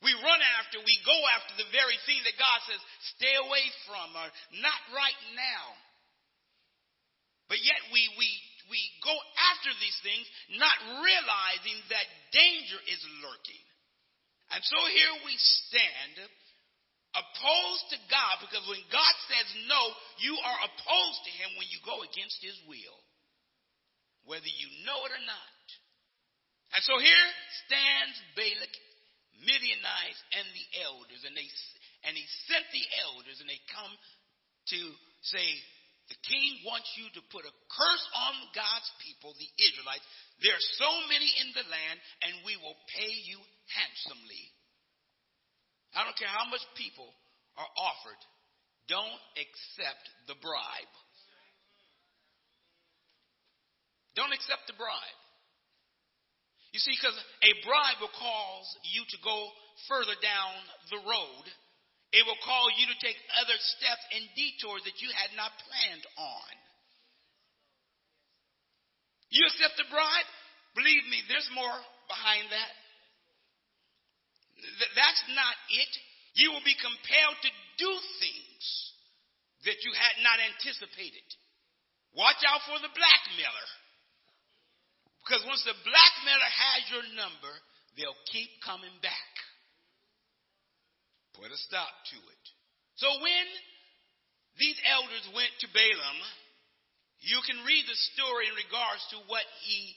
We 0.03 0.11
run 0.19 0.41
after, 0.59 0.83
we 0.83 0.99
go 1.07 1.15
after 1.31 1.55
the 1.55 1.69
very 1.71 1.95
thing 2.03 2.19
that 2.27 2.35
God 2.35 2.59
says, 2.67 2.81
stay 3.15 3.35
away 3.39 3.65
from, 3.87 4.11
or 4.11 4.27
not 4.59 4.81
right 4.91 5.21
now. 5.31 5.65
But 7.47 7.63
yet 7.63 7.79
we, 7.95 8.03
we, 8.19 8.27
we 8.67 8.79
go 8.99 9.15
after 9.53 9.71
these 9.79 9.99
things, 10.03 10.27
not 10.59 10.75
realizing 10.99 11.79
that 11.87 12.07
danger 12.35 12.79
is 12.91 13.01
lurking. 13.23 13.65
And 14.51 14.61
so 14.67 14.79
here 14.91 15.15
we 15.23 15.35
stand, 15.39 16.27
opposed 17.15 17.85
to 17.95 17.99
God, 18.11 18.43
because 18.43 18.65
when 18.67 18.83
God 18.91 19.15
says 19.31 19.47
no, 19.71 19.81
you 20.19 20.35
are 20.35 20.59
opposed 20.67 21.21
to 21.25 21.31
Him 21.31 21.49
when 21.55 21.71
you 21.71 21.79
go 21.87 22.03
against 22.03 22.43
His 22.43 22.59
will, 22.67 22.97
whether 24.27 24.51
you 24.51 24.67
know 24.83 24.99
it 25.07 25.15
or 25.15 25.23
not. 25.23 25.63
And 26.73 26.83
so 26.83 26.97
here 26.97 27.27
stands 27.65 28.17
Balak 28.33 28.73
Midianites 29.41 30.21
and 30.37 30.45
the 30.53 30.67
elders, 30.85 31.21
and 31.25 31.33
they 31.33 31.47
and 32.05 32.13
he 32.13 32.25
sent 32.51 32.67
the 32.69 32.85
elders, 33.07 33.39
and 33.39 33.47
they 33.47 33.59
come 33.71 33.93
to 34.75 34.79
say, 35.23 35.47
the 36.11 36.19
king 36.27 36.67
wants 36.67 36.91
you 36.99 37.07
to 37.15 37.23
put 37.31 37.47
a 37.47 37.53
curse 37.71 38.05
on 38.27 38.35
God's 38.51 38.91
people, 38.99 39.31
the 39.39 39.51
Israelites. 39.55 40.03
There 40.43 40.51
are 40.51 40.69
so 40.75 40.91
many 41.07 41.29
in 41.39 41.55
the 41.55 41.63
land, 41.63 41.97
and 42.27 42.43
we 42.43 42.59
will 42.59 42.75
pay 42.91 43.13
you 43.23 43.39
handsomely. 43.71 44.43
I 45.95 46.03
don't 46.03 46.19
care 46.19 46.31
how 46.31 46.49
much 46.51 46.63
people 46.75 47.07
are 47.55 47.71
offered, 47.79 48.21
don't 48.91 49.21
accept 49.39 50.03
the 50.27 50.35
bribe. 50.43 50.93
Don't 54.13 54.33
accept 54.33 54.67
the 54.67 54.77
bribe. 54.77 55.19
You 56.73 56.81
see, 56.81 56.97
because 56.97 57.13
a 57.13 57.53
bribe 57.61 58.01
will 58.01 58.17
cause 58.17 58.67
you 58.89 59.05
to 59.05 59.17
go 59.21 59.37
further 59.85 60.17
down 60.17 60.53
the 60.89 61.01
road. 61.05 61.45
It 62.13 62.25
will 62.25 62.37
cause 62.41 62.73
you 62.81 62.89
to 62.89 62.97
take 62.97 63.17
other 63.41 63.57
steps 63.77 64.03
and 64.17 64.25
detours 64.33 64.81
that 64.85 64.97
you 64.97 65.09
had 65.13 65.37
not 65.37 65.53
planned 65.69 66.05
on. 66.17 66.53
You 69.29 69.45
accept 69.49 69.77
the 69.77 69.89
bribe? 69.89 70.29
Believe 70.73 71.05
me, 71.09 71.21
there's 71.29 71.49
more 71.53 71.77
behind 72.09 72.49
that. 72.49 72.73
That's 74.97 75.23
not 75.33 75.55
it. 75.73 75.91
You 76.37 76.53
will 76.53 76.65
be 76.65 76.77
compelled 76.77 77.37
to 77.41 77.51
do 77.81 77.91
things 78.21 78.65
that 79.69 79.81
you 79.85 79.93
had 79.93 80.21
not 80.25 80.41
anticipated. 80.41 81.25
Watch 82.13 82.41
out 82.45 82.61
for 82.65 82.77
the 82.81 82.93
blackmailer. 82.93 83.67
Because 85.23 85.43
once 85.47 85.63
the 85.63 85.75
blackmailer 85.87 86.51
has 86.51 86.81
your 86.91 87.05
number, 87.15 87.53
they'll 87.95 88.23
keep 88.27 88.51
coming 88.59 88.91
back. 88.99 89.31
Put 91.39 91.49
a 91.49 91.59
stop 91.63 91.91
to 92.11 92.17
it. 92.19 92.43
So 92.99 93.07
when 93.23 93.45
these 94.59 94.77
elders 94.85 95.25
went 95.33 95.49
to 95.63 95.67
Balaam, 95.71 96.19
you 97.23 97.39
can 97.47 97.63
read 97.63 97.87
the 97.87 97.99
story 98.13 98.51
in 98.51 98.55
regards 98.59 99.01
to 99.15 99.17
what 99.31 99.47
he 99.63 99.95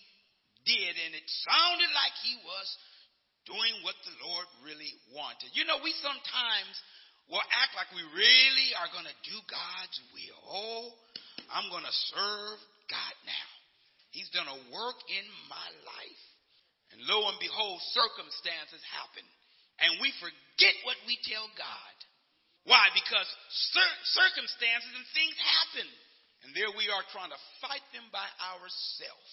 did, 0.62 0.94
and 0.94 1.12
it 1.12 1.26
sounded 1.26 1.90
like 1.90 2.14
he 2.22 2.38
was 2.46 2.68
doing 3.50 3.74
what 3.82 3.98
the 4.06 4.14
Lord 4.22 4.46
really 4.62 4.94
wanted. 5.10 5.50
You 5.54 5.66
know, 5.66 5.82
we 5.82 5.94
sometimes 6.02 6.74
will 7.26 7.42
act 7.62 7.74
like 7.74 7.90
we 7.94 8.02
really 8.14 8.68
are 8.78 8.90
going 8.94 9.06
to 9.06 9.18
do 9.26 9.36
God's 9.46 9.98
will. 10.14 10.40
Oh, 10.46 10.86
I'm 11.50 11.70
going 11.70 11.86
to 11.86 11.96
serve 12.14 12.58
God 12.90 13.14
now. 13.26 13.55
He's 14.16 14.32
done 14.32 14.48
a 14.48 14.64
work 14.72 14.96
in 15.12 15.26
my 15.52 15.68
life. 15.84 16.24
And 16.96 17.04
lo 17.04 17.28
and 17.28 17.36
behold, 17.36 17.84
circumstances 17.92 18.80
happen. 18.96 19.28
And 19.76 20.00
we 20.00 20.08
forget 20.16 20.72
what 20.88 20.96
we 21.04 21.20
tell 21.28 21.44
God. 21.52 21.96
Why? 22.64 22.88
Because 22.96 23.28
circumstances 24.16 24.88
and 24.96 25.04
things 25.12 25.36
happen. 25.36 25.88
And 26.48 26.56
there 26.56 26.72
we 26.72 26.88
are 26.88 27.04
trying 27.12 27.28
to 27.28 27.40
fight 27.60 27.84
them 27.92 28.08
by 28.08 28.24
ourselves. 28.56 29.32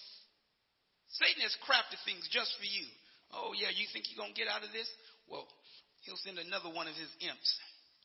Satan 1.16 1.40
has 1.40 1.56
crafted 1.64 1.96
things 2.04 2.28
just 2.28 2.52
for 2.60 2.68
you. 2.68 2.84
Oh, 3.32 3.56
yeah, 3.56 3.72
you 3.72 3.88
think 3.88 4.12
you're 4.12 4.20
going 4.20 4.36
to 4.36 4.38
get 4.38 4.52
out 4.52 4.68
of 4.68 4.74
this? 4.76 4.90
Well, 5.32 5.48
he'll 6.04 6.20
send 6.20 6.36
another 6.36 6.68
one 6.68 6.92
of 6.92 6.96
his 6.98 7.08
imps 7.24 7.50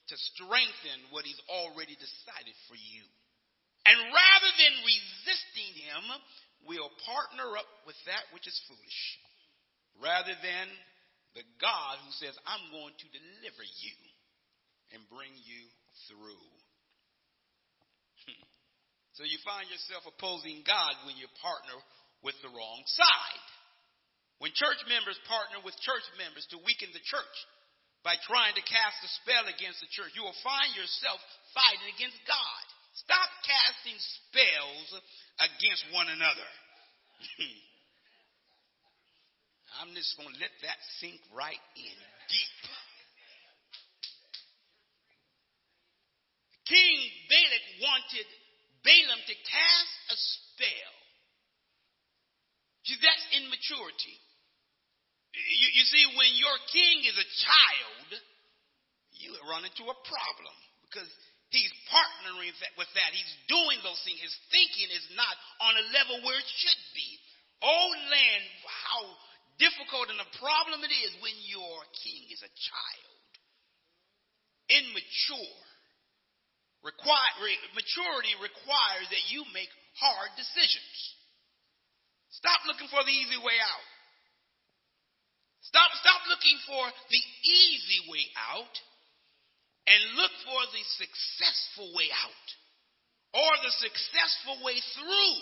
to 0.10 0.16
strengthen 0.32 1.12
what 1.12 1.28
he's 1.28 1.42
already 1.52 2.00
decided 2.00 2.56
for 2.72 2.80
you. 2.80 3.04
And 3.84 3.98
rather 4.00 4.52
than 4.56 4.74
resisting 4.88 5.72
him, 5.84 6.04
we'll 6.68 6.92
partner 7.06 7.56
up 7.56 7.70
with 7.88 7.98
that 8.08 8.24
which 8.32 8.48
is 8.48 8.58
foolish. 8.68 9.00
Rather 10.00 10.36
than 10.40 10.68
the 11.36 11.46
God 11.62 12.00
who 12.04 12.12
says, 12.18 12.34
I'm 12.48 12.66
going 12.72 12.96
to 12.96 13.08
deliver 13.12 13.64
you 13.64 13.98
and 14.96 15.02
bring 15.12 15.32
you 15.46 15.64
through. 16.10 16.48
Hmm. 18.26 18.44
so 19.16 19.24
you 19.24 19.40
find 19.48 19.68
yourself 19.70 20.04
opposing 20.08 20.64
God 20.68 20.92
when 21.08 21.16
you 21.16 21.28
partner 21.40 21.78
with 22.24 22.36
the 22.44 22.52
wrong 22.52 22.82
side. 22.88 23.46
When 24.40 24.56
church 24.56 24.80
members 24.88 25.20
partner 25.28 25.60
with 25.64 25.76
church 25.84 26.08
members 26.16 26.48
to 26.52 26.64
weaken 26.64 26.92
the 26.96 27.04
church 27.04 27.38
by 28.08 28.16
trying 28.24 28.56
to 28.56 28.64
cast 28.64 29.04
a 29.04 29.10
spell 29.24 29.46
against 29.52 29.84
the 29.84 29.92
church, 29.92 30.16
you 30.16 30.24
will 30.24 30.44
find 30.48 30.72
yourself 30.80 31.20
fighting 31.52 31.92
against 31.92 32.20
God. 32.24 32.66
Stop 33.06 33.30
casting 33.48 33.96
spells 33.96 34.90
against 35.40 35.88
one 35.96 36.12
another. 36.12 36.50
I'm 39.80 39.96
just 39.96 40.20
going 40.20 40.36
to 40.36 40.40
let 40.42 40.52
that 40.68 40.76
sink 41.00 41.24
right 41.32 41.64
in 41.80 41.96
deep. 42.28 42.60
King 46.68 47.00
Balak 47.32 47.66
wanted 47.82 48.28
Balaam 48.84 49.22
to 49.24 49.36
cast 49.48 49.96
a 50.12 50.18
spell. 50.20 50.94
See, 52.84 53.00
that's 53.00 53.26
immaturity. 53.40 54.18
You, 55.34 55.68
you 55.80 55.84
see, 55.88 56.04
when 56.20 56.36
your 56.36 56.58
king 56.74 57.08
is 57.08 57.16
a 57.16 57.28
child, 57.48 58.20
you 59.20 59.36
run 59.48 59.64
into 59.64 59.88
a 59.88 59.98
problem 60.04 60.56
because 60.84 61.08
partnering 62.40 62.56
with 62.78 62.92
that. 62.96 63.12
He's 63.12 63.36
doing 63.48 63.80
those 63.84 64.00
things. 64.08 64.20
His 64.24 64.36
thinking 64.52 64.90
is 64.96 65.06
not 65.16 65.36
on 65.60 65.74
a 65.76 65.86
level 65.92 66.24
where 66.24 66.40
it 66.40 66.50
should 66.56 66.82
be. 66.96 67.10
Oh, 67.60 67.90
land, 68.08 68.44
how 68.64 69.04
difficult 69.60 70.08
and 70.08 70.24
a 70.24 70.30
problem 70.40 70.80
it 70.88 70.94
is 71.04 71.12
when 71.20 71.36
your 71.44 71.78
king 72.00 72.32
is 72.32 72.40
a 72.40 72.52
child. 72.52 73.12
Immature. 74.72 75.60
Require, 76.80 77.52
maturity 77.76 78.32
requires 78.40 79.08
that 79.12 79.26
you 79.28 79.44
make 79.52 79.68
hard 80.00 80.32
decisions. 80.40 80.96
Stop 82.32 82.64
looking 82.72 82.88
for 82.88 83.04
the 83.04 83.12
easy 83.12 83.36
way 83.36 83.60
out. 83.60 83.88
Stop, 85.60 85.92
stop 86.00 86.24
looking 86.32 86.56
for 86.64 86.88
the 87.12 87.24
easy 87.44 88.08
way 88.08 88.24
out 88.56 88.72
and 89.90 90.22
look 90.22 90.34
for 90.46 90.62
the 90.70 90.84
successful 91.02 91.90
way 91.98 92.14
out 92.14 92.48
or 93.34 93.52
the 93.66 93.74
successful 93.82 94.62
way 94.62 94.78
through. 94.94 95.38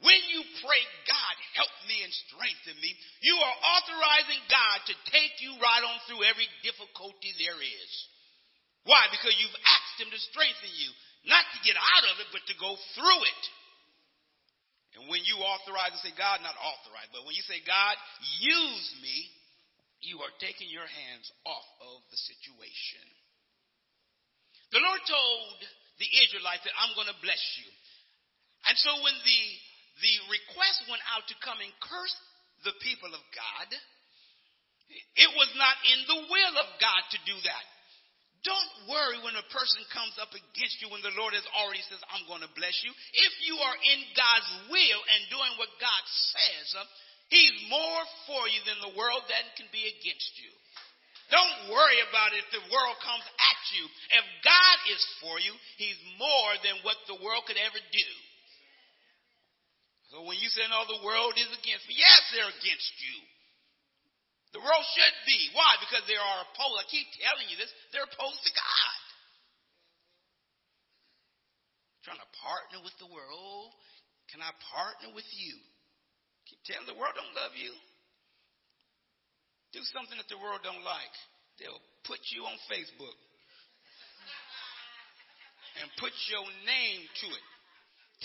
When 0.00 0.20
you 0.32 0.40
pray, 0.64 0.82
God, 1.04 1.36
help 1.60 1.74
me 1.84 2.00
and 2.00 2.12
strengthen 2.24 2.78
me, 2.80 2.96
you 3.20 3.36
are 3.36 3.56
authorizing 3.76 4.40
God 4.48 4.78
to 4.88 4.94
take 5.12 5.44
you 5.44 5.52
right 5.60 5.84
on 5.84 5.98
through 6.08 6.24
every 6.24 6.48
difficulty 6.64 7.36
there 7.36 7.60
is. 7.60 7.92
Why? 8.88 9.12
Because 9.12 9.36
you've 9.36 9.60
asked 9.60 10.00
Him 10.00 10.08
to 10.08 10.20
strengthen 10.32 10.72
you, 10.72 10.88
not 11.28 11.44
to 11.52 11.58
get 11.68 11.76
out 11.76 12.06
of 12.08 12.16
it, 12.24 12.32
but 12.32 12.40
to 12.48 12.56
go 12.56 12.80
through 12.96 13.22
it. 13.28 13.44
And 14.96 15.04
when 15.12 15.20
you 15.28 15.36
authorize 15.44 15.92
and 15.92 16.00
say, 16.00 16.16
God, 16.16 16.40
not 16.40 16.56
authorize, 16.56 17.12
but 17.12 17.28
when 17.28 17.36
you 17.36 17.44
say, 17.44 17.60
God, 17.62 17.94
use 18.40 18.86
me, 19.04 19.28
you 20.00 20.20
are 20.24 20.34
taking 20.40 20.72
your 20.72 20.86
hands 20.86 21.26
off 21.44 21.68
of 21.84 22.00
the 22.08 22.20
situation. 22.20 23.04
The 24.72 24.80
Lord 24.80 25.02
told 25.04 25.56
the 25.98 26.10
Israelites 26.24 26.64
that 26.64 26.76
I'm 26.78 26.96
going 26.96 27.10
to 27.10 27.24
bless 27.24 27.42
you. 27.60 27.68
And 28.70 28.76
so 28.80 28.92
when 29.04 29.16
the, 29.24 29.42
the 30.00 30.14
request 30.30 30.88
went 30.88 31.04
out 31.12 31.26
to 31.28 31.36
come 31.44 31.60
and 31.60 31.72
curse 31.82 32.16
the 32.64 32.76
people 32.80 33.12
of 33.12 33.24
God, 33.34 33.68
it 35.16 35.30
was 35.36 35.50
not 35.54 35.76
in 35.86 36.00
the 36.08 36.20
will 36.28 36.54
of 36.60 36.68
God 36.80 37.02
to 37.14 37.18
do 37.28 37.36
that. 37.46 37.66
Don't 38.40 38.88
worry 38.88 39.20
when 39.20 39.36
a 39.36 39.52
person 39.52 39.84
comes 39.92 40.16
up 40.16 40.32
against 40.32 40.80
you 40.80 40.88
when 40.88 41.04
the 41.04 41.12
Lord 41.12 41.36
has 41.36 41.44
already 41.60 41.84
says, 41.84 42.00
I'm 42.08 42.24
going 42.24 42.40
to 42.40 42.56
bless 42.56 42.72
you. 42.80 42.88
If 43.12 43.32
you 43.44 43.60
are 43.60 43.76
in 43.76 44.00
God's 44.16 44.50
will 44.72 45.00
and 45.12 45.28
doing 45.28 45.52
what 45.60 45.68
God 45.76 46.04
says, 46.08 46.68
He's 47.30 47.70
more 47.70 48.02
for 48.26 48.42
you 48.50 48.60
than 48.66 48.78
the 48.82 48.98
world 48.98 49.22
that 49.30 49.54
can 49.54 49.70
be 49.70 49.86
against 49.86 50.34
you. 50.42 50.50
Don't 51.30 51.70
worry 51.70 52.02
about 52.10 52.34
it 52.34 52.42
if 52.42 52.50
the 52.50 52.66
world 52.74 52.98
comes 53.06 53.22
at 53.22 53.60
you. 53.70 53.86
If 54.18 54.24
God 54.42 54.76
is 54.90 55.02
for 55.22 55.38
you, 55.38 55.54
He's 55.78 55.98
more 56.18 56.52
than 56.66 56.82
what 56.82 56.98
the 57.06 57.22
world 57.22 57.46
could 57.46 57.58
ever 57.58 57.78
do. 57.78 58.08
So 60.10 60.26
when 60.26 60.42
you 60.42 60.50
say, 60.50 60.66
no, 60.66 60.82
the 60.90 61.06
world 61.06 61.38
is 61.38 61.46
against 61.54 61.86
me, 61.86 61.94
yes, 61.94 62.18
they're 62.34 62.50
against 62.50 62.94
you. 62.98 63.16
The 64.50 64.58
world 64.58 64.82
should 64.98 65.16
be. 65.30 65.54
Why? 65.54 65.78
Because 65.78 66.02
they 66.10 66.18
are 66.18 66.38
opposed. 66.50 66.82
I 66.82 66.86
keep 66.90 67.06
telling 67.22 67.46
you 67.46 67.54
this. 67.54 67.70
They're 67.94 68.10
opposed 68.10 68.42
to 68.42 68.50
God. 68.50 68.98
Trying 72.02 72.18
to 72.18 72.30
partner 72.42 72.82
with 72.82 72.98
the 72.98 73.06
world. 73.06 73.70
Can 74.34 74.42
I 74.42 74.50
partner 74.74 75.14
with 75.14 75.30
you? 75.30 75.54
Keep 76.50 76.60
telling 76.66 76.90
the 76.90 76.98
world 76.98 77.14
don't 77.14 77.34
love 77.38 77.54
you. 77.54 77.70
Do 79.70 79.86
something 79.94 80.18
that 80.18 80.26
the 80.26 80.42
world 80.42 80.66
don't 80.66 80.82
like. 80.82 81.14
They'll 81.62 81.78
put 82.02 82.18
you 82.34 82.42
on 82.42 82.58
Facebook 82.66 83.14
and 85.78 85.86
put 86.02 86.10
your 86.26 86.42
name 86.66 87.00
to 87.06 87.26
it. 87.30 87.46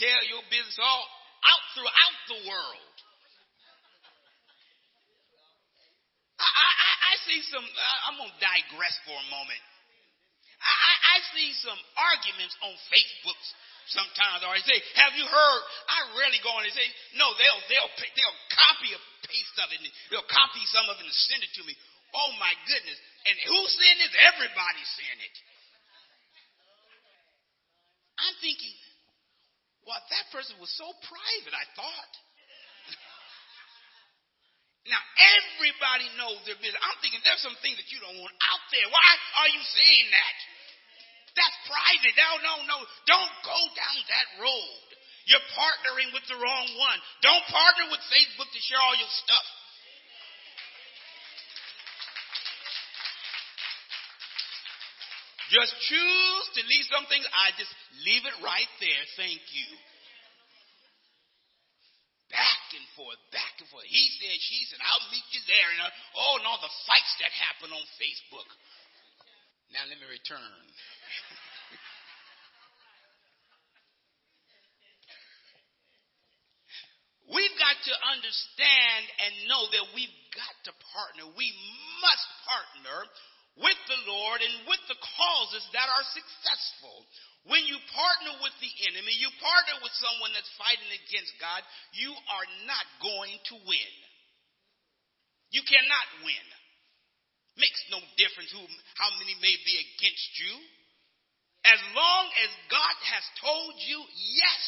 Tell 0.02 0.22
your 0.26 0.42
business 0.50 0.82
all 0.82 1.06
out 1.46 1.64
throughout 1.78 2.18
the 2.34 2.40
world. 2.50 2.96
I 6.36 6.66
I 7.06 7.14
see 7.30 7.40
some, 7.48 7.64
I'm 8.10 8.18
going 8.20 8.34
to 8.34 8.42
digress 8.44 8.96
for 9.08 9.16
a 9.16 9.28
moment. 9.32 9.64
I, 10.60 10.74
I, 10.74 10.94
I 11.14 11.18
see 11.32 11.50
some 11.64 11.80
arguments 11.96 12.56
on 12.60 12.74
Facebook 12.92 13.40
sometimes, 13.92 14.42
or 14.42 14.56
say, 14.66 14.80
have 14.98 15.14
you 15.14 15.26
heard? 15.26 15.62
I 15.90 15.98
rarely 16.18 16.42
go 16.42 16.54
on 16.54 16.66
and 16.66 16.74
say, 16.74 16.88
no, 17.18 17.30
they'll, 17.38 17.62
they'll, 17.70 17.92
they'll 18.18 18.40
copy 18.50 18.90
a 18.94 19.02
piece 19.30 19.54
of 19.62 19.68
it, 19.74 19.80
they'll 20.10 20.30
copy 20.30 20.64
some 20.74 20.90
of 20.90 20.98
it 20.98 21.06
and 21.06 21.18
send 21.30 21.42
it 21.46 21.54
to 21.60 21.64
me. 21.66 21.74
Oh 22.16 22.32
my 22.40 22.54
goodness. 22.66 22.98
And 23.28 23.36
who's 23.50 23.72
saying 23.76 23.98
this? 24.00 24.14
Everybody's 24.34 24.92
saying 24.96 25.20
it. 25.20 25.36
I'm 28.16 28.36
thinking, 28.40 28.72
well, 29.84 30.00
that 30.00 30.26
person 30.32 30.56
was 30.58 30.72
so 30.80 30.88
private, 31.06 31.54
I 31.54 31.66
thought. 31.78 32.14
Now, 34.86 35.02
everybody 35.42 36.06
knows 36.14 36.46
their 36.46 36.62
business. 36.62 36.78
I'm 36.78 36.94
thinking 37.02 37.18
there's 37.26 37.42
some 37.42 37.58
things 37.66 37.74
that 37.82 37.90
you 37.90 37.98
don't 38.06 38.22
want 38.22 38.38
out 38.38 38.62
there. 38.70 38.86
Why 38.86 39.02
are 39.42 39.50
you 39.50 39.58
saying 39.58 40.08
that? 40.14 40.38
That's 41.36 41.58
private. 41.68 42.16
No, 42.16 42.32
no, 42.42 42.56
no. 42.64 42.78
Don't 43.08 43.36
go 43.44 43.60
down 43.76 43.98
that 44.08 44.28
road. 44.40 44.88
You're 45.28 45.48
partnering 45.52 46.16
with 46.16 46.26
the 46.32 46.38
wrong 46.40 46.68
one. 46.80 47.00
Don't 47.22 47.46
partner 47.52 47.92
with 47.92 48.02
Facebook 48.08 48.48
to 48.48 48.62
share 48.64 48.80
all 48.80 48.96
your 48.96 49.14
stuff. 49.26 49.48
Just 55.52 55.74
choose 55.92 56.46
to 56.58 56.62
leave 56.66 56.88
some 56.90 57.06
things. 57.06 57.26
I 57.30 57.54
just 57.58 57.74
leave 58.02 58.26
it 58.26 58.38
right 58.42 58.72
there. 58.82 59.04
Thank 59.18 59.44
you 59.54 59.70
Back 62.34 62.74
and 62.74 62.88
forth, 62.98 63.22
back 63.30 63.54
and 63.62 63.70
forth. 63.70 63.86
He 63.86 64.04
said, 64.18 64.34
she 64.42 64.66
said, 64.66 64.82
I'll 64.82 65.08
meet 65.14 65.24
you 65.30 65.40
there. 65.46 65.70
And 65.78 65.82
uh, 65.86 66.20
oh, 66.20 66.42
and 66.42 66.46
all 66.50 66.58
the 66.58 66.74
fights 66.90 67.14
that 67.22 67.30
happen 67.32 67.70
on 67.70 67.86
Facebook. 68.02 68.50
Now 69.72 69.86
let 69.86 69.96
me 70.02 70.08
return. 70.10 70.62
We've 77.30 77.58
got 77.58 77.78
to 77.78 77.94
understand 78.14 79.02
and 79.26 79.50
know 79.50 79.64
that 79.72 79.86
we've 79.94 80.18
got 80.34 80.56
to 80.70 80.74
partner. 80.94 81.26
We 81.34 81.50
must 82.04 82.28
partner 82.46 83.00
with 83.56 83.80
the 83.88 84.00
Lord 84.10 84.40
and 84.44 84.68
with 84.68 84.84
the 84.92 85.00
causes 85.00 85.64
that 85.72 85.88
are 85.88 86.06
successful. 86.12 87.08
When 87.48 87.62
you 87.70 87.78
partner 87.94 88.34
with 88.42 88.56
the 88.58 88.74
enemy, 88.90 89.14
you 89.16 89.30
partner 89.38 89.78
with 89.86 89.94
someone 90.02 90.34
that's 90.34 90.50
fighting 90.58 90.92
against 90.92 91.34
God, 91.38 91.62
you 91.94 92.10
are 92.10 92.48
not 92.66 92.86
going 93.06 93.38
to 93.54 93.56
win. 93.70 93.94
You 95.54 95.62
cannot 95.62 96.26
win. 96.26 96.46
Makes 97.56 97.80
no 97.88 98.02
difference 98.20 98.52
who, 98.52 98.66
how 99.00 99.10
many 99.22 99.38
may 99.40 99.56
be 99.64 99.76
against 99.78 100.32
you. 100.42 100.54
As 101.64 101.80
long 101.96 102.26
as 102.44 102.52
God 102.68 102.96
has 103.14 103.26
told 103.40 103.74
you 103.88 104.04
yes. 104.36 104.64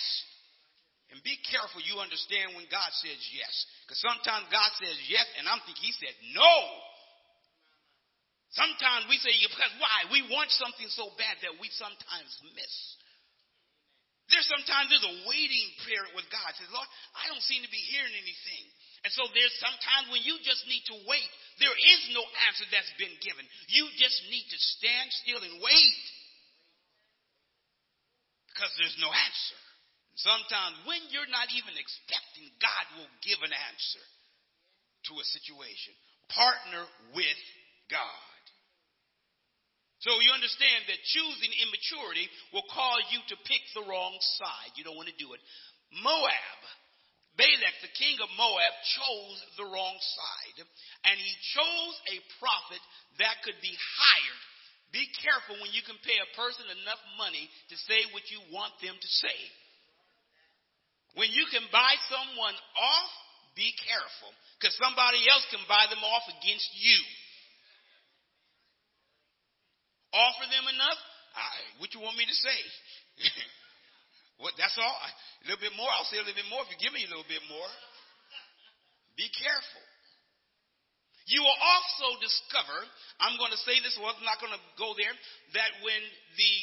And 1.11 1.23
be 1.23 1.39
careful 1.47 1.79
you 1.79 2.03
understand 2.03 2.51
when 2.57 2.67
God 2.67 2.91
says 2.99 3.19
yes. 3.31 3.53
Because 3.87 4.03
sometimes 4.03 4.51
God 4.51 4.71
says 4.75 4.97
yes, 5.07 5.23
and 5.39 5.47
I'm 5.47 5.63
thinking 5.63 5.87
he 5.87 5.95
said 5.95 6.15
no. 6.35 6.55
Sometimes 8.51 9.07
we 9.07 9.19
say, 9.19 9.31
because 9.43 9.71
why? 9.79 10.07
We 10.11 10.23
want 10.31 10.51
something 10.55 10.87
so 10.91 11.11
bad 11.15 11.39
that 11.43 11.59
we 11.59 11.71
sometimes 11.75 12.31
miss. 12.55 12.75
There's 14.27 14.47
sometimes 14.51 14.91
there's 14.91 15.07
a 15.07 15.17
waiting 15.23 15.67
period 15.87 16.11
with 16.11 16.27
God. 16.27 16.51
Says, 16.59 16.67
Lord, 16.71 16.87
I 17.15 17.31
don't 17.31 17.43
seem 17.43 17.63
to 17.63 17.71
be 17.71 17.79
hearing 17.79 18.11
anything. 18.11 18.65
And 19.07 19.11
so 19.15 19.23
there's 19.31 19.55
sometimes 19.63 20.11
when 20.11 20.23
you 20.27 20.35
just 20.43 20.67
need 20.67 20.83
to 20.91 20.99
wait. 21.07 21.31
There 21.63 21.71
is 21.71 22.01
no 22.11 22.23
answer 22.51 22.67
that's 22.67 22.91
been 22.99 23.15
given. 23.23 23.47
You 23.71 23.87
just 23.95 24.19
need 24.27 24.43
to 24.51 24.59
stand 24.59 25.07
still 25.23 25.39
and 25.39 25.63
wait. 25.63 26.03
Because 28.51 28.73
there's 28.75 28.99
no 28.99 29.07
answer. 29.07 29.59
Sometimes 30.17 30.81
when 30.89 31.01
you're 31.13 31.29
not 31.29 31.49
even 31.53 31.77
expecting, 31.77 32.49
God 32.57 32.85
will 32.97 33.11
give 33.21 33.37
an 33.45 33.53
answer 33.53 34.05
to 35.09 35.13
a 35.13 35.25
situation. 35.29 35.93
Partner 36.33 36.83
with 37.13 37.41
God. 37.93 38.41
So 40.01 40.13
you 40.21 40.29
understand 40.33 40.89
that 40.89 41.09
choosing 41.13 41.53
immaturity 41.65 42.29
will 42.53 42.65
cause 42.69 43.05
you 43.13 43.21
to 43.33 43.45
pick 43.49 43.63
the 43.73 43.85
wrong 43.85 44.13
side. 44.41 44.73
You 44.77 44.85
don't 44.85 44.97
want 44.97 45.09
to 45.09 45.21
do 45.21 45.33
it. 45.33 45.41
Moab, 46.01 46.61
Balak, 47.37 47.77
the 47.85 47.93
king 47.97 48.17
of 48.21 48.29
Moab, 48.37 48.73
chose 48.97 49.37
the 49.57 49.69
wrong 49.69 49.97
side. 49.97 50.57
And 51.05 51.17
he 51.17 51.33
chose 51.53 51.95
a 52.13 52.17
prophet 52.41 52.81
that 53.21 53.41
could 53.45 53.57
be 53.61 53.73
hired. 53.73 54.43
Be 54.93 55.05
careful 55.21 55.61
when 55.61 55.73
you 55.73 55.85
can 55.85 55.97
pay 56.01 56.17
a 56.17 56.33
person 56.37 56.65
enough 56.81 57.01
money 57.17 57.49
to 57.69 57.75
say 57.85 58.01
what 58.13 58.25
you 58.29 58.41
want 58.53 58.73
them 58.81 58.97
to 58.97 59.09
say. 59.21 59.39
When 61.15 61.31
you 61.31 61.45
can 61.49 61.63
buy 61.71 61.93
someone 62.11 62.57
off, 62.75 63.11
be 63.55 63.71
careful. 63.85 64.31
Because 64.59 64.75
somebody 64.81 65.23
else 65.29 65.45
can 65.49 65.63
buy 65.69 65.87
them 65.89 66.03
off 66.03 66.25
against 66.41 66.69
you 66.77 66.99
offer 70.17 70.45
them 70.49 70.65
enough? 70.71 70.99
I, 71.37 71.47
what 71.77 71.93
you 71.93 72.01
want 72.01 72.17
me 72.17 72.25
to 72.25 72.37
say? 72.37 72.59
what, 74.41 74.57
that's 74.57 74.77
all. 74.79 74.97
A 74.97 75.53
little 75.53 75.61
bit 75.61 75.75
more. 75.77 75.89
I'll 75.93 76.09
say 76.09 76.17
a 76.17 76.25
little 76.25 76.37
bit 76.37 76.49
more 76.49 76.65
if 76.65 76.73
you 76.73 76.79
give 76.81 76.93
me 76.95 77.05
a 77.05 77.11
little 77.11 77.27
bit 77.29 77.43
more. 77.45 77.69
Be 79.13 79.29
careful. 79.29 79.85
You 81.27 81.43
will 81.43 81.59
also 81.59 82.07
discover, 82.23 82.79
I'm 83.19 83.35
going 83.35 83.51
to 83.51 83.59
say 83.67 83.83
this, 83.83 83.99
well, 83.99 84.15
I'm 84.15 84.23
not 84.23 84.39
going 84.39 84.55
to 84.55 84.63
go 84.79 84.95
there, 84.95 85.11
that 85.59 85.71
when 85.83 86.01
the, 86.39 86.55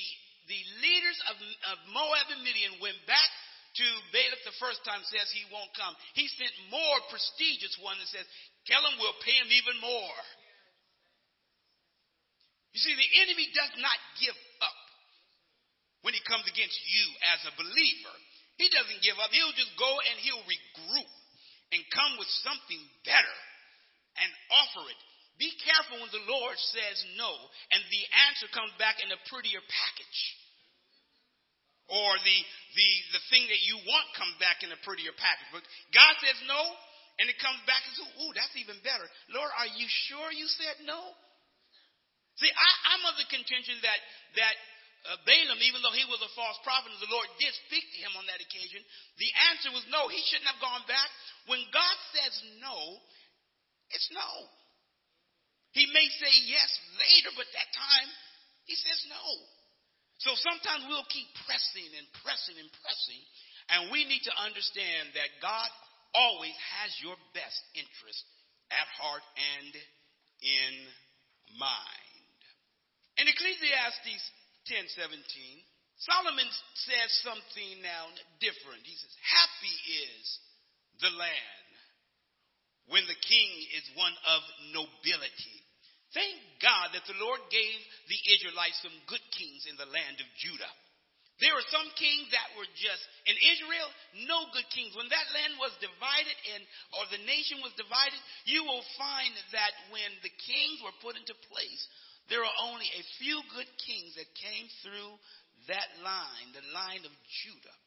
the 0.48 0.60
leaders 0.80 1.18
of, 1.28 1.36
of 1.36 1.76
Moab 1.92 2.32
and 2.32 2.40
Midian 2.40 2.80
went 2.80 2.96
back 3.04 3.28
to 3.74 3.86
Balak 4.14 4.42
the 4.46 4.58
first 4.62 4.82
time, 4.86 5.02
says 5.06 5.26
he 5.34 5.44
won't 5.50 5.70
come. 5.74 5.94
He 6.14 6.30
sent 6.30 6.52
more 6.70 6.98
prestigious 7.10 7.74
one 7.82 7.98
that 7.98 8.10
says, 8.10 8.26
tell 8.70 8.82
him 8.82 8.98
we'll 9.02 9.18
pay 9.26 9.34
him 9.34 9.50
even 9.50 9.76
more. 9.82 10.18
You 12.74 12.80
see, 12.82 12.94
the 12.94 13.12
enemy 13.22 13.46
does 13.54 13.74
not 13.78 13.98
give 14.18 14.34
up 14.62 14.84
when 16.02 16.14
he 16.14 16.22
comes 16.26 16.46
against 16.50 16.78
you 16.90 17.06
as 17.34 17.40
a 17.46 17.54
believer. 17.54 18.16
He 18.58 18.66
doesn't 18.70 19.02
give 19.02 19.18
up. 19.18 19.30
He'll 19.30 19.58
just 19.58 19.74
go 19.78 19.90
and 20.10 20.16
he'll 20.22 20.46
regroup 20.46 21.12
and 21.74 21.82
come 21.90 22.18
with 22.18 22.30
something 22.42 22.82
better 23.06 23.38
and 24.22 24.30
offer 24.54 24.86
it. 24.90 25.00
Be 25.38 25.50
careful 25.66 25.98
when 25.98 26.12
the 26.14 26.26
Lord 26.30 26.54
says 26.54 26.98
no 27.18 27.30
and 27.74 27.82
the 27.90 28.04
answer 28.30 28.46
comes 28.54 28.70
back 28.78 29.02
in 29.02 29.10
a 29.10 29.18
prettier 29.26 29.58
package. 29.58 30.20
Or 31.90 32.10
the, 32.22 32.38
the, 32.74 32.90
the 33.14 33.22
thing 33.30 33.46
that 33.46 33.62
you 33.64 33.78
want 33.86 34.06
comes 34.18 34.34
back 34.42 34.66
in 34.66 34.70
a 34.74 34.78
prettier 34.82 35.14
package. 35.14 35.50
But 35.54 35.64
God 35.94 36.14
says 36.18 36.38
no, 36.46 36.62
and 37.22 37.30
it 37.30 37.38
comes 37.38 37.62
back 37.66 37.82
says, 37.86 38.02
ooh, 38.02 38.34
that's 38.34 38.54
even 38.58 38.78
better. 38.82 39.06
Lord, 39.30 39.50
are 39.62 39.70
you 39.78 39.86
sure 40.10 40.34
you 40.34 40.50
said 40.50 40.82
no? 40.82 40.98
See, 42.42 42.50
I, 42.50 42.98
am 42.98 43.02
of 43.06 43.16
the 43.22 43.30
contention 43.30 43.78
that 43.86 44.00
that 44.42 44.56
uh, 45.06 45.22
Balaam, 45.22 45.62
even 45.62 45.86
though 45.86 45.94
he 45.94 46.02
was 46.10 46.18
a 46.18 46.32
false 46.34 46.58
prophet, 46.66 46.90
and 46.90 46.98
the 46.98 47.14
Lord 47.14 47.30
did 47.38 47.54
speak 47.70 47.86
to 47.94 47.98
him 48.02 48.18
on 48.18 48.26
that 48.26 48.42
occasion, 48.42 48.82
the 49.22 49.30
answer 49.54 49.70
was 49.70 49.86
no. 49.86 50.10
He 50.10 50.18
shouldn't 50.26 50.50
have 50.50 50.58
gone 50.58 50.82
back. 50.90 51.06
When 51.46 51.62
God 51.70 51.96
says 52.10 52.34
no, 52.58 52.98
it's 53.94 54.10
no. 54.10 54.30
He 55.78 55.86
may 55.94 56.06
say 56.18 56.32
yes 56.50 56.70
later, 56.98 57.30
but 57.38 57.46
that 57.54 57.70
time 57.70 58.08
he 58.66 58.74
says 58.74 58.98
no. 59.06 59.24
So 60.22 60.30
sometimes 60.38 60.86
we'll 60.86 61.08
keep 61.10 61.26
pressing 61.44 61.90
and 61.98 62.06
pressing 62.22 62.56
and 62.58 62.70
pressing, 62.80 63.22
and 63.70 63.80
we 63.90 64.06
need 64.06 64.22
to 64.26 64.34
understand 64.38 65.10
that 65.18 65.30
God 65.42 65.68
always 66.14 66.54
has 66.78 66.94
your 67.02 67.18
best 67.34 67.60
interest 67.74 68.22
at 68.70 68.86
heart 68.98 69.24
and 69.58 69.72
in 70.40 70.74
mind. 71.58 72.38
In 73.18 73.26
Ecclesiastes 73.26 74.22
10 74.70 74.86
17, 74.90 75.18
Solomon 76.02 76.48
says 76.74 77.10
something 77.22 77.82
now 77.82 78.10
different. 78.42 78.82
He 78.82 78.96
says, 78.98 79.14
Happy 79.22 79.76
is 80.10 80.24
the 81.02 81.12
land 81.14 81.70
when 82.90 83.06
the 83.06 83.20
king 83.22 83.50
is 83.78 83.86
one 83.94 84.14
of 84.28 84.40
nobility. 84.74 85.53
Thank 86.14 86.38
God 86.62 86.94
that 86.94 87.04
the 87.10 87.18
Lord 87.18 87.42
gave 87.50 87.78
the 88.06 88.20
Israelites 88.38 88.78
some 88.80 88.94
good 89.10 89.22
kings 89.34 89.66
in 89.66 89.74
the 89.74 89.90
land 89.90 90.22
of 90.22 90.28
Judah. 90.38 90.70
There 91.42 91.50
were 91.50 91.66
some 91.74 91.90
kings 91.98 92.30
that 92.30 92.54
were 92.54 92.70
just, 92.78 93.02
in 93.26 93.34
Israel, 93.34 93.90
no 94.30 94.46
good 94.54 94.70
kings. 94.70 94.94
When 94.94 95.10
that 95.10 95.34
land 95.34 95.58
was 95.58 95.74
divided 95.82 96.36
and, 96.54 96.62
or 96.94 97.10
the 97.10 97.26
nation 97.26 97.58
was 97.58 97.74
divided, 97.74 98.16
you 98.46 98.62
will 98.62 98.86
find 98.94 99.34
that 99.50 99.74
when 99.90 100.14
the 100.22 100.30
kings 100.30 100.78
were 100.86 100.94
put 101.02 101.18
into 101.18 101.34
place, 101.50 101.82
there 102.30 102.46
are 102.46 102.56
only 102.70 102.86
a 102.86 103.04
few 103.18 103.42
good 103.50 103.66
kings 103.82 104.14
that 104.14 104.30
came 104.38 104.70
through 104.86 105.18
that 105.66 105.90
line, 106.06 106.54
the 106.54 106.62
line 106.70 107.02
of 107.02 107.14
Judah. 107.42 107.78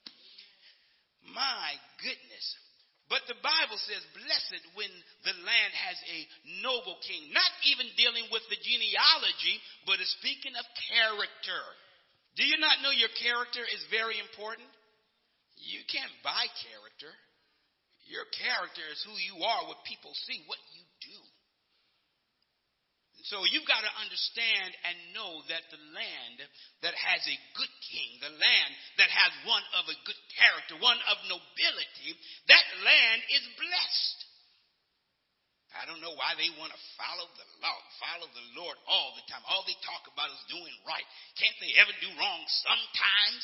My 1.32 1.80
goodness. 2.04 2.46
But 3.08 3.24
the 3.32 3.40
Bible 3.40 3.80
says, 3.88 4.04
blessed 4.12 4.64
when 4.76 4.92
the 5.24 5.36
land 5.48 5.74
has 5.80 5.96
a 6.12 6.20
noble 6.60 7.00
king. 7.08 7.32
Not 7.32 7.52
even 7.72 7.88
dealing 7.96 8.28
with 8.32 8.44
the 8.52 8.60
genealogy, 8.60 9.64
but 9.88 10.04
is 10.04 10.12
speaking 10.20 10.52
of 10.60 10.66
character. 10.92 11.64
Do 12.36 12.44
you 12.44 12.60
not 12.60 12.84
know 12.84 12.92
your 12.92 13.12
character 13.16 13.64
is 13.64 13.84
very 13.88 14.20
important? 14.20 14.68
You 15.56 15.82
can't 15.88 16.12
buy 16.20 16.52
character. 16.68 17.12
Your 18.08 18.28
character 18.36 18.84
is 18.92 19.04
who 19.04 19.16
you 19.20 19.40
are, 19.44 19.68
what 19.68 19.84
people 19.84 20.12
see, 20.28 20.44
what 20.48 20.60
you. 20.76 20.87
So 23.28 23.44
you've 23.52 23.68
got 23.68 23.84
to 23.84 23.94
understand 24.00 24.72
and 24.88 24.96
know 25.12 25.44
that 25.52 25.68
the 25.68 25.82
land 25.92 26.38
that 26.80 26.96
has 26.96 27.22
a 27.28 27.38
good 27.60 27.74
king, 27.92 28.24
the 28.24 28.32
land 28.32 28.72
that 29.04 29.12
has 29.12 29.32
one 29.44 29.66
of 29.76 29.84
a 29.92 29.98
good 30.08 30.22
character, 30.40 30.80
one 30.80 31.00
of 31.12 31.18
nobility, 31.28 32.16
that 32.48 32.66
land 32.88 33.20
is 33.36 33.44
blessed. 33.60 34.20
I 35.76 35.84
don't 35.84 36.00
know 36.00 36.16
why 36.16 36.40
they 36.40 36.48
want 36.56 36.72
to 36.72 36.82
follow 36.96 37.28
the 37.36 37.48
law, 37.60 37.78
follow 38.00 38.28
the 38.32 38.48
Lord 38.56 38.80
all 38.88 39.12
the 39.20 39.28
time. 39.28 39.44
All 39.52 39.68
they 39.68 39.76
talk 39.84 40.08
about 40.08 40.32
is 40.32 40.44
doing 40.48 40.74
right. 40.88 41.06
Can't 41.36 41.60
they 41.60 41.76
ever 41.84 41.92
do 42.00 42.10
wrong 42.16 42.42
sometimes? 42.64 43.44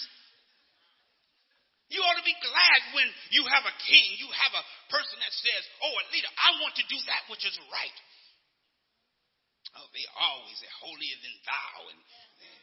You 1.91 1.99
ought 2.01 2.17
to 2.17 2.25
be 2.25 2.39
glad 2.39 2.79
when 2.95 3.05
you 3.35 3.43
have 3.51 3.67
a 3.67 3.75
king, 3.83 4.07
you 4.17 4.31
have 4.31 4.55
a 4.55 4.63
person 4.89 5.19
that 5.19 5.33
says, 5.35 5.63
Oh, 5.83 5.93
leader, 6.15 6.31
I 6.39 6.57
want 6.63 6.73
to 6.79 6.85
do 6.87 6.97
that 7.11 7.27
which 7.27 7.43
is 7.43 7.53
right. 7.69 7.97
Oh, 9.73 9.87
they 9.89 10.05
always 10.21 10.57
say 10.61 10.69
holier 10.81 11.17
than 11.25 11.35
thou. 11.45 11.73
And 11.89 11.99
eh, 12.45 12.59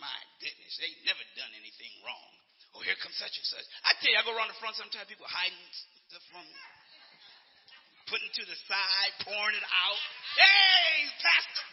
my 0.00 0.18
goodness, 0.40 0.72
they 0.80 0.88
never 1.04 1.24
done 1.36 1.52
anything 1.52 1.92
wrong. 2.00 2.32
Oh, 2.76 2.80
here 2.84 2.96
comes 3.00 3.16
such 3.16 3.32
and 3.32 3.48
such. 3.48 3.66
I 3.84 3.96
tell 4.00 4.12
you, 4.12 4.18
I 4.20 4.24
go 4.24 4.32
around 4.36 4.52
the 4.52 4.60
front 4.60 4.76
sometimes, 4.76 5.08
people 5.08 5.28
hiding 5.28 5.56
stuff 6.08 6.24
from 6.32 6.44
me. 6.44 6.56
Putting 8.08 8.30
to 8.40 8.44
the 8.46 8.58
side, 8.68 9.12
pouring 9.24 9.56
it 9.56 9.66
out. 9.66 10.00
Hey, 10.38 11.10
Pastor, 11.20 11.64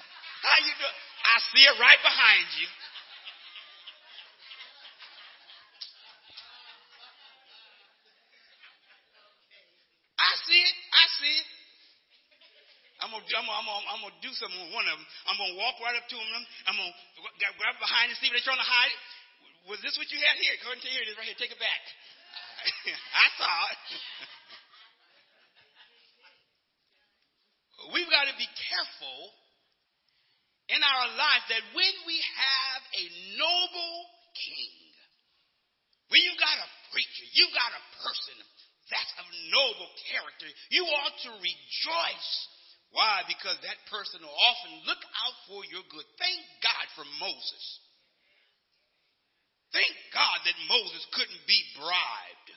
how 0.41 0.57
you 0.65 0.73
doing? 0.81 0.99
I 1.23 1.35
see 1.53 1.63
it 1.63 1.75
right 1.77 2.01
behind 2.01 2.47
you. 2.59 2.67
I 10.17 10.31
see 10.47 10.61
it. 10.63 10.75
I 10.95 11.05
see 11.19 11.35
it. 11.37 11.47
I'm 13.33 13.45
gonna, 13.45 13.89
I'm 13.89 14.01
gonna, 14.05 14.21
do 14.21 14.31
something 14.37 14.61
with 14.61 14.73
one 14.73 14.85
of 14.85 14.95
them. 14.95 15.05
I'm 15.29 15.37
gonna 15.37 15.57
walk 15.57 15.81
right 15.81 15.97
up 15.97 16.05
to 16.05 16.17
them. 16.17 16.43
I'm 16.69 16.77
gonna 16.77 16.93
grab 17.57 17.75
behind 17.81 18.13
and 18.13 18.17
see 18.21 18.29
if 18.29 18.33
they're 18.37 18.45
trying 18.45 18.61
to 18.61 18.65
hide. 18.65 18.93
Was 19.67 19.79
this 19.81 19.95
what 19.97 20.11
you 20.11 20.19
had 20.19 20.37
here? 20.37 20.53
Ahead 20.59 20.75
and 20.75 20.83
here 20.83 21.03
it 21.03 21.09
is 21.09 21.17
right 21.17 21.27
here. 21.27 21.39
Take 21.39 21.55
it 21.55 21.61
back. 21.61 21.83
I 23.23 23.27
saw 23.39 23.55
it. 23.73 23.83
We've 27.91 28.07
got 28.07 28.31
to 28.31 28.35
be 28.39 28.47
careful 28.47 29.19
in 30.71 30.79
our 30.79 31.07
life 31.19 31.43
that 31.51 31.63
when 31.75 31.93
we 32.07 32.15
have 32.15 32.81
a 32.95 33.03
noble 33.35 33.95
king, 34.39 34.71
when 36.07 36.23
you've 36.23 36.39
got 36.39 36.55
a 36.55 36.67
preacher, 36.95 37.25
you've 37.35 37.51
got 37.51 37.75
a 37.75 37.83
person 38.07 38.39
that's 38.93 39.13
of 39.17 39.27
noble 39.49 39.89
character, 40.11 40.47
you 40.69 40.85
ought 40.85 41.17
to 41.25 41.31
rejoice. 41.39 42.31
Why? 42.93 43.25
Because 43.25 43.57
that 43.65 43.81
person 43.89 44.21
will 44.21 44.37
often 44.37 44.73
look 44.85 45.01
out 45.01 45.37
for 45.49 45.65
your 45.65 45.81
good. 45.89 46.05
Thank 46.21 46.41
God 46.61 46.85
for 46.93 47.05
Moses. 47.17 47.65
Thank 49.73 49.93
God 50.13 50.37
that 50.45 50.57
Moses 50.69 51.01
couldn't 51.17 51.43
be 51.49 51.57
bribed. 51.81 52.49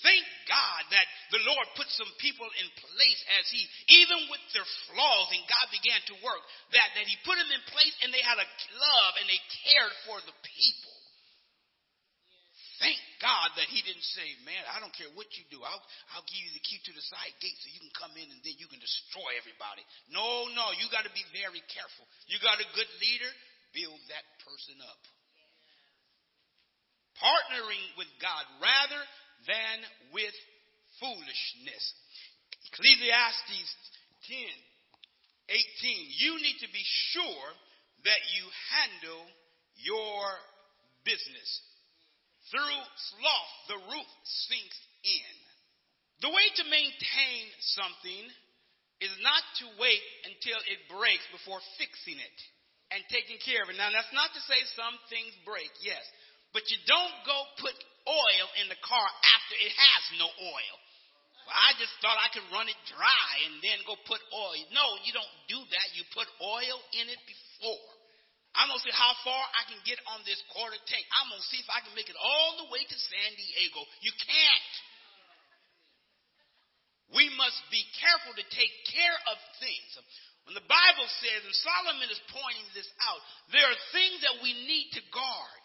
Thank 0.00 0.24
God 0.48 0.80
that 0.92 1.08
the 1.32 1.44
Lord 1.48 1.64
put 1.76 1.88
some 1.92 2.08
people 2.20 2.44
in 2.44 2.68
place 2.76 3.20
as 3.40 3.44
He, 3.48 3.64
even 4.04 4.28
with 4.32 4.44
their 4.52 4.68
flaws, 4.88 5.28
and 5.32 5.44
God 5.48 5.66
began 5.72 6.00
to 6.12 6.24
work, 6.24 6.44
that, 6.76 6.88
that 6.96 7.08
He 7.08 7.16
put 7.24 7.40
them 7.40 7.48
in 7.48 7.64
place 7.72 7.96
and 8.04 8.12
they 8.12 8.20
had 8.20 8.36
a 8.36 8.48
love 8.76 9.12
and 9.20 9.28
they 9.28 9.40
cared 9.64 9.94
for 10.08 10.20
the 10.24 10.36
people. 10.44 10.93
God 13.24 13.56
that 13.56 13.72
He 13.72 13.80
didn't 13.80 14.04
say, 14.04 14.28
Man, 14.44 14.60
I 14.68 14.84
don't 14.84 14.92
care 14.92 15.08
what 15.16 15.32
you 15.32 15.48
do. 15.48 15.64
I'll, 15.64 15.80
I'll 16.12 16.28
give 16.28 16.44
you 16.44 16.52
the 16.52 16.60
key 16.60 16.76
to 16.84 16.92
the 16.92 17.00
side 17.00 17.32
gate 17.40 17.56
so 17.64 17.72
you 17.72 17.80
can 17.80 17.96
come 17.96 18.12
in 18.20 18.28
and 18.28 18.40
then 18.44 18.60
you 18.60 18.68
can 18.68 18.76
destroy 18.76 19.40
everybody. 19.40 19.80
No, 20.12 20.52
no, 20.52 20.76
you 20.76 20.92
got 20.92 21.08
to 21.08 21.14
be 21.16 21.24
very 21.32 21.64
careful. 21.72 22.04
You 22.28 22.36
got 22.44 22.60
a 22.60 22.68
good 22.76 22.90
leader, 23.00 23.32
build 23.72 23.96
that 24.12 24.24
person 24.44 24.76
up. 24.84 25.00
Partnering 27.16 27.88
with 27.96 28.12
God 28.20 28.44
rather 28.60 29.02
than 29.48 29.76
with 30.12 30.36
foolishness. 31.00 31.84
Ecclesiastes 32.68 33.72
10 34.28 34.36
18. 35.48 36.20
You 36.20 36.36
need 36.44 36.58
to 36.60 36.70
be 36.72 36.84
sure 37.16 37.48
that 38.04 38.20
you 38.36 38.44
handle 38.72 39.24
your 39.80 40.20
business. 41.04 41.48
Through 42.52 42.80
sloth, 43.12 43.54
the 43.68 43.80
roof 43.88 44.10
sinks 44.48 44.80
in. 45.04 45.34
The 46.20 46.32
way 46.32 46.46
to 46.60 46.64
maintain 46.68 47.42
something 47.76 48.24
is 49.00 49.14
not 49.20 49.44
to 49.60 49.66
wait 49.80 50.04
until 50.28 50.60
it 50.68 50.88
breaks 50.88 51.24
before 51.32 51.60
fixing 51.80 52.16
it 52.20 52.38
and 52.92 53.02
taking 53.10 53.40
care 53.42 53.64
of 53.64 53.68
it. 53.72 53.76
Now, 53.80 53.90
that's 53.90 54.12
not 54.14 54.30
to 54.32 54.42
say 54.44 54.60
some 54.76 54.96
things 55.10 55.34
break, 55.42 55.72
yes, 55.82 56.04
but 56.54 56.64
you 56.70 56.78
don't 56.86 57.16
go 57.26 57.38
put 57.58 57.74
oil 58.06 58.46
in 58.62 58.68
the 58.70 58.80
car 58.84 59.08
after 59.08 59.54
it 59.58 59.72
has 59.72 60.02
no 60.20 60.28
oil. 60.28 60.76
Well, 61.44 61.58
I 61.58 61.76
just 61.76 61.92
thought 62.00 62.16
I 62.16 62.32
could 62.32 62.46
run 62.52 62.68
it 62.72 62.80
dry 62.88 63.32
and 63.48 63.60
then 63.60 63.76
go 63.84 63.96
put 64.08 64.20
oil. 64.32 64.64
No, 64.72 64.86
you 65.04 65.12
don't 65.12 65.34
do 65.48 65.60
that. 65.60 65.86
You 65.92 66.04
put 66.16 66.28
oil 66.40 66.76
in 66.96 67.08
it 67.12 67.20
before. 67.28 67.93
I'm 68.54 68.70
going 68.70 68.78
to 68.78 68.86
see 68.86 68.94
how 68.94 69.12
far 69.26 69.42
I 69.58 69.66
can 69.66 69.82
get 69.82 69.98
on 70.14 70.22
this 70.22 70.38
quarter 70.54 70.78
tank. 70.86 71.02
I'm 71.10 71.26
going 71.30 71.42
to 71.42 71.50
see 71.50 71.58
if 71.58 71.66
I 71.66 71.82
can 71.82 71.90
make 71.98 72.06
it 72.06 72.14
all 72.14 72.62
the 72.62 72.70
way 72.70 72.86
to 72.86 72.96
San 72.96 73.30
Diego. 73.34 73.82
You 73.98 74.14
can't. 74.14 74.74
We 77.14 77.30
must 77.34 77.60
be 77.70 77.82
careful 77.98 78.34
to 78.34 78.46
take 78.54 78.74
care 78.90 79.18
of 79.30 79.36
things. 79.58 79.90
When 80.46 80.54
the 80.54 80.66
Bible 80.70 81.08
says, 81.24 81.40
and 81.42 81.56
Solomon 81.66 82.08
is 82.10 82.20
pointing 82.30 82.68
this 82.78 82.88
out, 83.02 83.20
there 83.50 83.64
are 83.64 83.78
things 83.90 84.22
that 84.22 84.38
we 84.44 84.54
need 84.54 84.92
to 84.98 85.02
guard. 85.10 85.63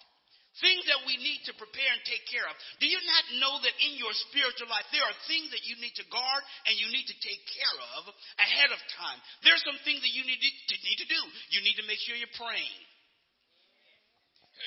Things 0.60 0.84
that 0.92 1.08
we 1.08 1.16
need 1.20 1.40
to 1.48 1.54
prepare 1.56 1.92
and 1.96 2.04
take 2.04 2.28
care 2.28 2.44
of. 2.44 2.56
Do 2.84 2.88
you 2.88 3.00
not 3.00 3.24
know 3.40 3.54
that 3.64 3.76
in 3.80 3.96
your 3.96 4.12
spiritual 4.28 4.68
life 4.68 4.88
there 4.92 5.04
are 5.04 5.18
things 5.32 5.48
that 5.56 5.64
you 5.64 5.80
need 5.80 5.96
to 5.96 6.06
guard 6.12 6.44
and 6.68 6.76
you 6.76 6.92
need 6.92 7.08
to 7.08 7.18
take 7.24 7.42
care 7.48 7.78
of 8.00 8.12
ahead 8.40 8.72
of 8.76 8.80
time? 9.00 9.20
There's 9.48 9.64
some 9.64 9.80
things 9.88 10.04
that 10.04 10.12
you 10.12 10.28
need 10.28 10.40
to, 10.44 10.76
need 10.84 11.00
to 11.00 11.10
do. 11.10 11.22
You 11.56 11.64
need 11.64 11.80
to 11.80 11.88
make 11.88 12.00
sure 12.04 12.16
you're 12.20 12.36
praying. 12.36 12.80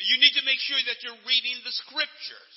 You 0.08 0.16
need 0.16 0.32
to 0.40 0.44
make 0.48 0.60
sure 0.64 0.80
that 0.88 1.04
you're 1.04 1.20
reading 1.28 1.60
the 1.60 1.74
scriptures. 1.84 2.56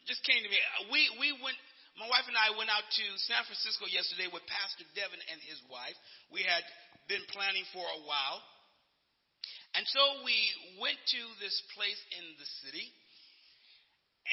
It 0.00 0.08
just 0.08 0.24
came 0.24 0.40
to 0.40 0.48
me. 0.48 0.56
We 0.88 1.04
we 1.20 1.28
went 1.44 1.60
my 2.00 2.08
wife 2.08 2.30
and 2.30 2.38
I 2.38 2.54
went 2.54 2.70
out 2.70 2.86
to 2.86 3.04
San 3.26 3.42
Francisco 3.42 3.90
yesterday 3.90 4.30
with 4.30 4.46
Pastor 4.46 4.86
Devin 4.94 5.18
and 5.34 5.42
his 5.42 5.58
wife. 5.66 5.98
We 6.30 6.46
had 6.46 6.62
been 7.10 7.24
planning 7.34 7.66
for 7.74 7.82
a 7.82 8.00
while. 8.06 8.38
And 9.76 9.84
so 9.88 10.24
we 10.24 10.36
went 10.80 10.96
to 10.96 11.22
this 11.42 11.56
place 11.76 12.00
in 12.16 12.24
the 12.40 12.48
city. 12.64 12.88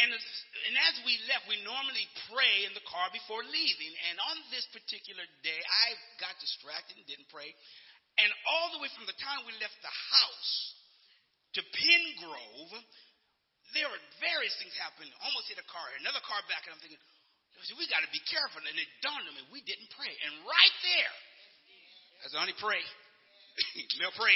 And 0.03 0.11
as, 0.11 0.25
and 0.67 0.75
as 0.91 0.95
we 1.07 1.15
left, 1.31 1.47
we 1.47 1.55
normally 1.63 2.03
pray 2.27 2.67
in 2.67 2.75
the 2.75 2.83
car 2.83 3.07
before 3.15 3.43
leaving. 3.47 3.93
And 4.11 4.19
on 4.19 4.37
this 4.51 4.67
particular 4.75 5.23
day, 5.39 5.59
I 5.59 5.87
got 6.19 6.35
distracted 6.43 6.99
and 6.99 7.07
didn't 7.07 7.31
pray. 7.31 7.47
And 8.19 8.31
all 8.51 8.75
the 8.75 8.83
way 8.83 8.91
from 8.95 9.07
the 9.07 9.15
time 9.19 9.43
we 9.47 9.55
left 9.59 9.75
the 9.79 9.91
house 9.91 10.53
to 11.59 11.61
Pin 11.63 12.03
Grove, 12.19 12.75
there 13.75 13.87
were 13.87 14.03
various 14.19 14.55
things 14.59 14.75
happening. 14.79 15.11
Almost 15.23 15.51
hit 15.51 15.59
a 15.59 15.67
car, 15.67 15.87
another 15.99 16.23
car 16.27 16.43
back, 16.51 16.67
and 16.67 16.75
I'm 16.75 16.81
thinking, 16.83 16.99
we 17.79 17.87
got 17.87 18.03
to 18.03 18.11
be 18.11 18.23
careful. 18.27 18.59
And 18.63 18.75
it 18.75 18.91
dawned 18.99 19.23
on 19.23 19.35
me, 19.35 19.43
we 19.51 19.63
didn't 19.63 19.87
pray. 19.95 20.11
And 20.11 20.43
right 20.43 20.75
there, 20.83 21.15
I 22.19 22.23
said, 22.31 22.39
honey, 22.43 22.57
pray. 22.59 22.83
Mel, 23.99 24.11
pray. 24.19 24.35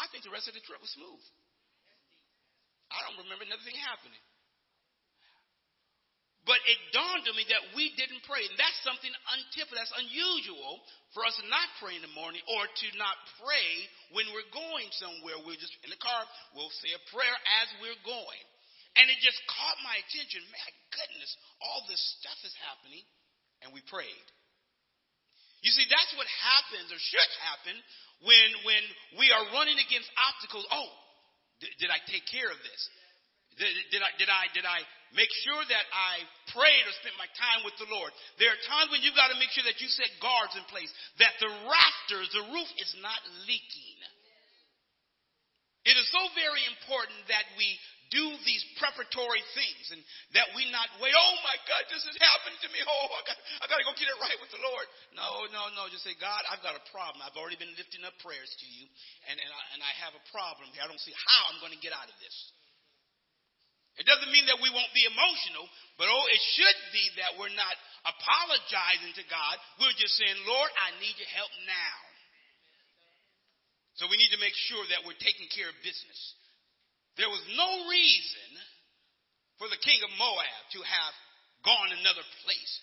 I 0.00 0.08
think 0.08 0.24
the 0.24 0.32
rest 0.32 0.48
of 0.48 0.56
the 0.56 0.64
trip 0.64 0.80
was 0.80 0.88
smooth. 0.96 1.24
I 2.88 3.04
don't 3.04 3.20
remember 3.20 3.44
nothing 3.46 3.76
happening. 3.84 4.24
But 6.48 6.56
it 6.64 6.80
dawned 6.96 7.28
on 7.28 7.36
me 7.36 7.44
that 7.52 7.76
we 7.76 7.92
didn't 8.00 8.24
pray. 8.24 8.40
And 8.48 8.56
that's 8.56 8.80
something 8.80 9.12
untypical, 9.12 9.76
that's 9.76 9.92
unusual 9.92 10.80
for 11.12 11.22
us 11.28 11.36
to 11.36 11.44
not 11.52 11.68
pray 11.78 11.94
in 11.94 12.02
the 12.02 12.16
morning 12.16 12.40
or 12.48 12.64
to 12.64 12.88
not 12.96 13.14
pray 13.44 13.70
when 14.16 14.24
we're 14.32 14.48
going 14.48 14.88
somewhere. 14.96 15.36
We're 15.44 15.60
just 15.60 15.76
in 15.84 15.92
the 15.92 16.00
car, 16.00 16.24
we'll 16.56 16.72
say 16.80 16.96
a 16.96 17.02
prayer 17.12 17.36
as 17.62 17.68
we're 17.84 18.00
going. 18.08 18.42
And 18.98 19.06
it 19.12 19.20
just 19.22 19.38
caught 19.46 19.78
my 19.86 19.94
attention. 20.00 20.42
My 20.50 20.70
goodness, 20.90 21.30
all 21.62 21.86
this 21.86 22.02
stuff 22.18 22.40
is 22.42 22.56
happening, 22.66 23.04
and 23.62 23.70
we 23.70 23.84
prayed. 23.86 24.26
You 25.60 25.72
see, 25.76 25.84
that's 25.88 26.12
what 26.16 26.28
happens 26.40 26.88
or 26.88 27.00
should 27.00 27.32
happen 27.44 27.76
when, 28.24 28.48
when 28.64 28.82
we 29.20 29.28
are 29.28 29.44
running 29.52 29.76
against 29.76 30.08
obstacles. 30.16 30.64
Oh, 30.72 30.88
did, 31.60 31.72
did 31.84 31.90
I 31.92 32.00
take 32.08 32.24
care 32.28 32.48
of 32.48 32.56
this? 32.64 32.80
Did, 33.60 33.72
did, 33.92 34.00
I, 34.00 34.10
did, 34.16 34.30
I, 34.32 34.44
did 34.56 34.64
I 34.64 34.80
make 35.12 35.28
sure 35.44 35.60
that 35.60 35.86
I 35.92 36.24
prayed 36.56 36.84
or 36.88 36.94
spent 37.04 37.12
my 37.20 37.28
time 37.36 37.60
with 37.68 37.76
the 37.76 37.92
Lord? 37.92 38.08
There 38.40 38.48
are 38.48 38.60
times 38.72 38.88
when 38.88 39.04
you've 39.04 39.18
got 39.18 39.28
to 39.28 39.36
make 39.36 39.52
sure 39.52 39.68
that 39.68 39.76
you 39.84 39.88
set 39.92 40.08
guards 40.24 40.56
in 40.56 40.64
place, 40.72 40.88
that 41.20 41.36
the 41.44 41.52
rafters, 41.68 42.32
the 42.32 42.48
roof 42.48 42.70
is 42.80 42.92
not 43.04 43.20
leaking. 43.44 43.98
It 45.84 45.96
is 45.96 46.08
so 46.08 46.22
very 46.36 46.64
important 46.72 47.20
that 47.28 47.44
we 47.56 47.68
do 48.10 48.24
these 48.42 48.62
preparatory 48.82 49.42
things 49.54 49.84
and 49.94 50.02
that 50.34 50.50
we 50.58 50.66
not 50.74 50.90
wait, 50.98 51.14
oh 51.14 51.34
my 51.46 51.56
God, 51.66 51.82
this 51.90 52.02
has 52.02 52.18
happened 52.18 52.58
to 52.62 52.68
me. 52.74 52.82
Oh, 52.90 53.06
I 53.14 53.22
got, 53.22 53.38
I 53.62 53.64
got 53.70 53.78
to 53.78 53.86
go 53.86 53.94
get 53.94 54.10
it 54.10 54.18
right 54.18 54.34
with 54.42 54.50
the 54.50 54.58
Lord. 54.66 54.86
No, 55.14 55.46
no, 55.54 55.70
no. 55.78 55.86
Just 55.94 56.02
say, 56.02 56.18
God, 56.18 56.42
I've 56.50 56.58
got 56.58 56.74
a 56.74 56.82
problem. 56.90 57.22
I've 57.22 57.38
already 57.38 57.54
been 57.54 57.70
lifting 57.78 58.02
up 58.02 58.18
prayers 58.18 58.50
to 58.50 58.66
you 58.66 58.90
and, 59.30 59.38
and, 59.38 59.50
I, 59.50 59.62
and 59.78 59.80
I 59.80 59.92
have 60.02 60.12
a 60.18 60.24
problem 60.34 60.66
here. 60.74 60.82
I 60.82 60.90
don't 60.90 60.98
see 60.98 61.14
how 61.14 61.40
I'm 61.54 61.62
going 61.62 61.70
to 61.70 61.78
get 61.78 61.94
out 61.94 62.10
of 62.10 62.16
this. 62.18 62.34
It 64.00 64.08
doesn't 64.08 64.32
mean 64.32 64.48
that 64.48 64.58
we 64.58 64.72
won't 64.72 64.90
be 64.96 65.04
emotional, 65.06 65.66
but 66.00 66.08
oh, 66.08 66.24
it 66.32 66.42
should 66.56 66.78
be 66.90 67.04
that 67.20 67.36
we're 67.36 67.52
not 67.52 67.76
apologizing 68.08 69.12
to 69.18 69.24
God. 69.28 69.54
We're 69.76 69.96
just 69.98 70.16
saying, 70.16 70.40
Lord, 70.48 70.70
I 70.72 70.96
need 70.98 71.14
your 71.20 71.30
help 71.30 71.52
now. 71.68 71.98
So 74.00 74.08
we 74.08 74.16
need 74.16 74.32
to 74.32 74.40
make 74.40 74.56
sure 74.72 74.80
that 74.96 75.04
we're 75.04 75.18
taking 75.20 75.52
care 75.52 75.68
of 75.68 75.76
business. 75.84 76.20
There 77.16 77.28
was 77.28 77.42
no 77.56 77.88
reason 77.90 78.50
for 79.58 79.68
the 79.68 79.80
king 79.82 80.00
of 80.04 80.10
Moab 80.18 80.62
to 80.72 80.80
have 80.80 81.14
gone 81.64 81.90
another 81.92 82.24
place 82.44 82.74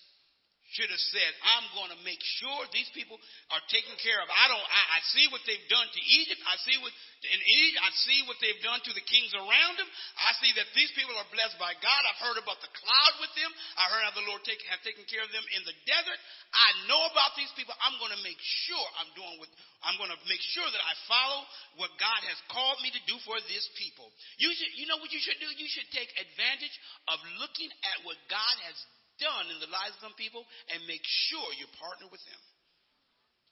should 0.75 0.91
have 0.91 1.06
said, 1.15 1.32
I'm 1.56 1.67
going 1.80 1.91
to 1.95 1.99
make 2.03 2.19
sure 2.19 2.60
these 2.75 2.91
people 2.91 3.15
are 3.56 3.63
taken 3.71 3.95
care 4.03 4.19
of. 4.19 4.27
I 4.27 4.51
don't, 4.51 4.60
I, 4.60 4.82
I, 4.95 4.99
see 5.15 5.23
what 5.32 5.39
they've 5.47 5.67
done 5.71 5.88
to 5.88 6.01
Egypt. 6.19 6.43
I 6.43 6.60
see 6.67 6.75
what, 6.84 6.91
in 7.23 7.39
Egypt, 7.39 7.80
I 7.88 7.91
see 8.03 8.19
what 8.27 8.36
they've 8.43 8.60
done 8.60 8.84
to 8.84 8.91
the 8.91 9.06
kings 9.08 9.32
around 9.32 9.80
them. 9.80 9.88
I 10.19 10.36
see 10.43 10.51
that 10.60 10.67
these 10.75 10.91
people 10.91 11.15
are 11.15 11.30
blessed 11.32 11.56
by 11.56 11.71
God. 11.80 12.01
I've 12.03 12.19
heard 12.19 12.39
about 12.43 12.60
the 12.60 12.71
cloud 12.75 13.13
with 13.23 13.32
them. 13.39 13.51
I 13.80 13.88
heard 13.88 14.03
how 14.12 14.15
the 14.19 14.27
Lord 14.27 14.43
take, 14.43 14.60
have 14.67 14.84
taken 14.84 15.08
care 15.08 15.23
of 15.23 15.32
them 15.32 15.45
in 15.56 15.63
the 15.63 15.75
desert. 15.88 16.19
I 16.51 16.69
know 16.91 16.99
about 17.15 17.39
these 17.39 17.51
people. 17.56 17.71
I'm 17.88 17.95
going 18.03 18.12
to 18.12 18.23
make 18.27 18.39
sure 18.67 18.86
I'm 18.99 19.12
doing 19.15 19.39
what, 19.39 19.47
I'm 19.88 19.95
going 19.95 20.12
to 20.12 20.19
make 20.27 20.43
sure 20.51 20.67
that 20.67 20.84
I 20.84 20.93
follow 21.08 21.47
what 21.80 21.95
God 21.95 22.21
has 22.27 22.39
called 22.51 22.84
me 22.84 22.91
to 22.91 23.01
do 23.08 23.15
for 23.23 23.39
this 23.47 23.63
people. 23.80 24.12
You 24.36 24.51
should, 24.51 24.75
you 24.75 24.84
know 24.91 24.99
what 24.99 25.15
you 25.15 25.23
should 25.23 25.39
do? 25.39 25.47
You 25.47 25.71
should 25.71 25.88
take 25.95 26.12
advantage 26.12 26.75
of 27.08 27.23
looking 27.39 27.71
at 27.88 28.03
what 28.03 28.19
God 28.27 28.56
has 28.67 28.75
done 29.17 29.49
in 29.49 29.60
the 29.60 29.69
lives 29.69 29.97
of 29.97 30.06
some 30.10 30.17
people 30.17 30.45
and 30.73 30.86
make 30.86 31.03
sure 31.03 31.45
you 31.58 31.67
partner 31.77 32.08
with 32.10 32.21
them. 32.25 32.41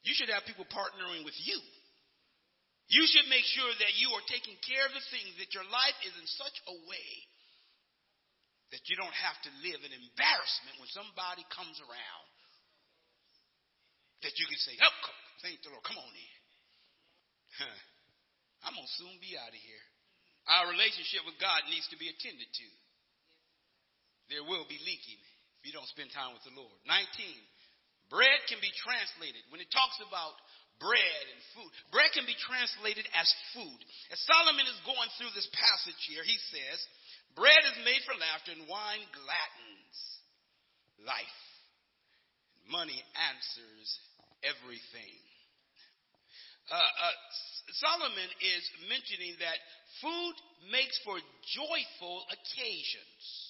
You 0.06 0.14
should 0.14 0.30
have 0.30 0.46
people 0.46 0.70
partnering 0.70 1.26
with 1.26 1.36
you. 1.42 1.58
You 2.86 3.10
should 3.10 3.26
make 3.34 3.46
sure 3.50 3.74
that 3.82 3.98
you 3.98 4.14
are 4.14 4.26
taking 4.30 4.54
care 4.62 4.86
of 4.86 4.94
the 4.94 5.02
things, 5.10 5.34
that 5.42 5.58
your 5.58 5.66
life 5.66 5.98
is 6.06 6.14
in 6.22 6.28
such 6.38 6.58
a 6.70 6.76
way 6.86 7.10
that 8.74 8.86
you 8.90 8.98
don't 8.98 9.14
have 9.14 9.38
to 9.46 9.52
live 9.66 9.82
in 9.82 9.94
embarrassment 9.94 10.78
when 10.82 10.90
somebody 10.94 11.46
comes 11.54 11.78
around. 11.82 12.28
that 14.26 14.34
you 14.42 14.50
can 14.50 14.58
say, 14.58 14.74
oh, 14.82 14.98
thank 15.46 15.62
the 15.62 15.70
Lord, 15.70 15.86
come 15.86 16.02
on 16.02 16.14
in. 16.18 16.36
Huh. 17.62 17.80
I'm 18.66 18.74
going 18.74 18.90
to 18.90 18.98
soon 18.98 19.16
be 19.22 19.38
out 19.38 19.54
of 19.54 19.62
here. 19.62 19.86
Our 20.50 20.74
relationship 20.74 21.22
with 21.30 21.38
God 21.38 21.62
needs 21.70 21.86
to 21.94 21.98
be 22.02 22.10
attended 22.10 22.50
to. 22.50 22.68
There 24.34 24.42
will 24.42 24.66
be 24.66 24.82
leaking 24.82 25.22
you 25.66 25.74
don't 25.74 25.90
spend 25.90 26.14
time 26.14 26.32
with 26.38 26.46
the 26.46 26.54
Lord. 26.54 26.78
19. 26.86 27.02
Bread 28.14 28.40
can 28.46 28.62
be 28.62 28.70
translated. 28.86 29.42
When 29.50 29.60
it 29.60 29.70
talks 29.74 29.98
about 30.06 30.38
bread 30.78 31.26
and 31.34 31.42
food, 31.58 31.70
bread 31.90 32.14
can 32.14 32.30
be 32.30 32.38
translated 32.38 33.06
as 33.18 33.28
food. 33.58 33.80
As 34.14 34.22
Solomon 34.30 34.70
is 34.70 34.80
going 34.86 35.10
through 35.18 35.34
this 35.34 35.50
passage 35.50 36.02
here, 36.06 36.22
he 36.22 36.38
says, 36.54 36.78
Bread 37.34 37.66
is 37.68 37.84
made 37.84 38.00
for 38.06 38.16
laughter, 38.16 38.56
and 38.56 38.70
wine 38.70 39.04
gladdens 39.12 39.98
life. 41.04 41.42
Money 42.70 43.02
answers 43.34 43.88
everything. 44.46 45.20
Uh, 46.66 46.78
uh, 46.78 47.18
Solomon 47.78 48.30
is 48.42 48.64
mentioning 48.90 49.38
that 49.38 49.58
food 50.02 50.36
makes 50.74 50.98
for 51.06 51.18
joyful 51.54 52.26
occasions. 52.34 53.45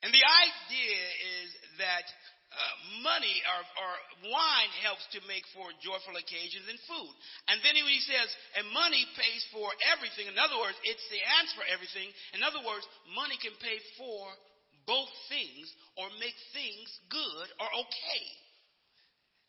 And 0.00 0.10
the 0.12 0.24
idea 0.24 1.00
is 1.44 1.48
that 1.76 2.06
uh, 2.50 2.76
money 3.06 3.36
or, 3.46 3.62
or, 3.62 3.92
wine 4.26 4.72
helps 4.82 5.06
to 5.14 5.22
make 5.30 5.46
for 5.54 5.70
joyful 5.78 6.18
occasions 6.18 6.66
and 6.66 6.80
food. 6.90 7.14
And 7.46 7.62
then 7.62 7.78
he 7.78 8.02
says, 8.02 8.26
and 8.58 8.66
money 8.74 9.06
pays 9.14 9.42
for 9.54 9.70
everything, 9.86 10.26
in 10.26 10.34
other 10.34 10.58
words, 10.58 10.74
it's 10.82 11.06
the 11.14 11.22
answer 11.38 11.62
for 11.62 11.68
everything. 11.70 12.10
In 12.34 12.42
other 12.42 12.58
words, 12.66 12.82
money 13.14 13.38
can 13.38 13.54
pay 13.62 13.78
for 13.94 14.34
both 14.82 15.12
things 15.30 15.70
or 15.94 16.10
make 16.18 16.34
things 16.50 16.90
good 17.06 17.46
or 17.62 17.68
okay. 17.86 18.24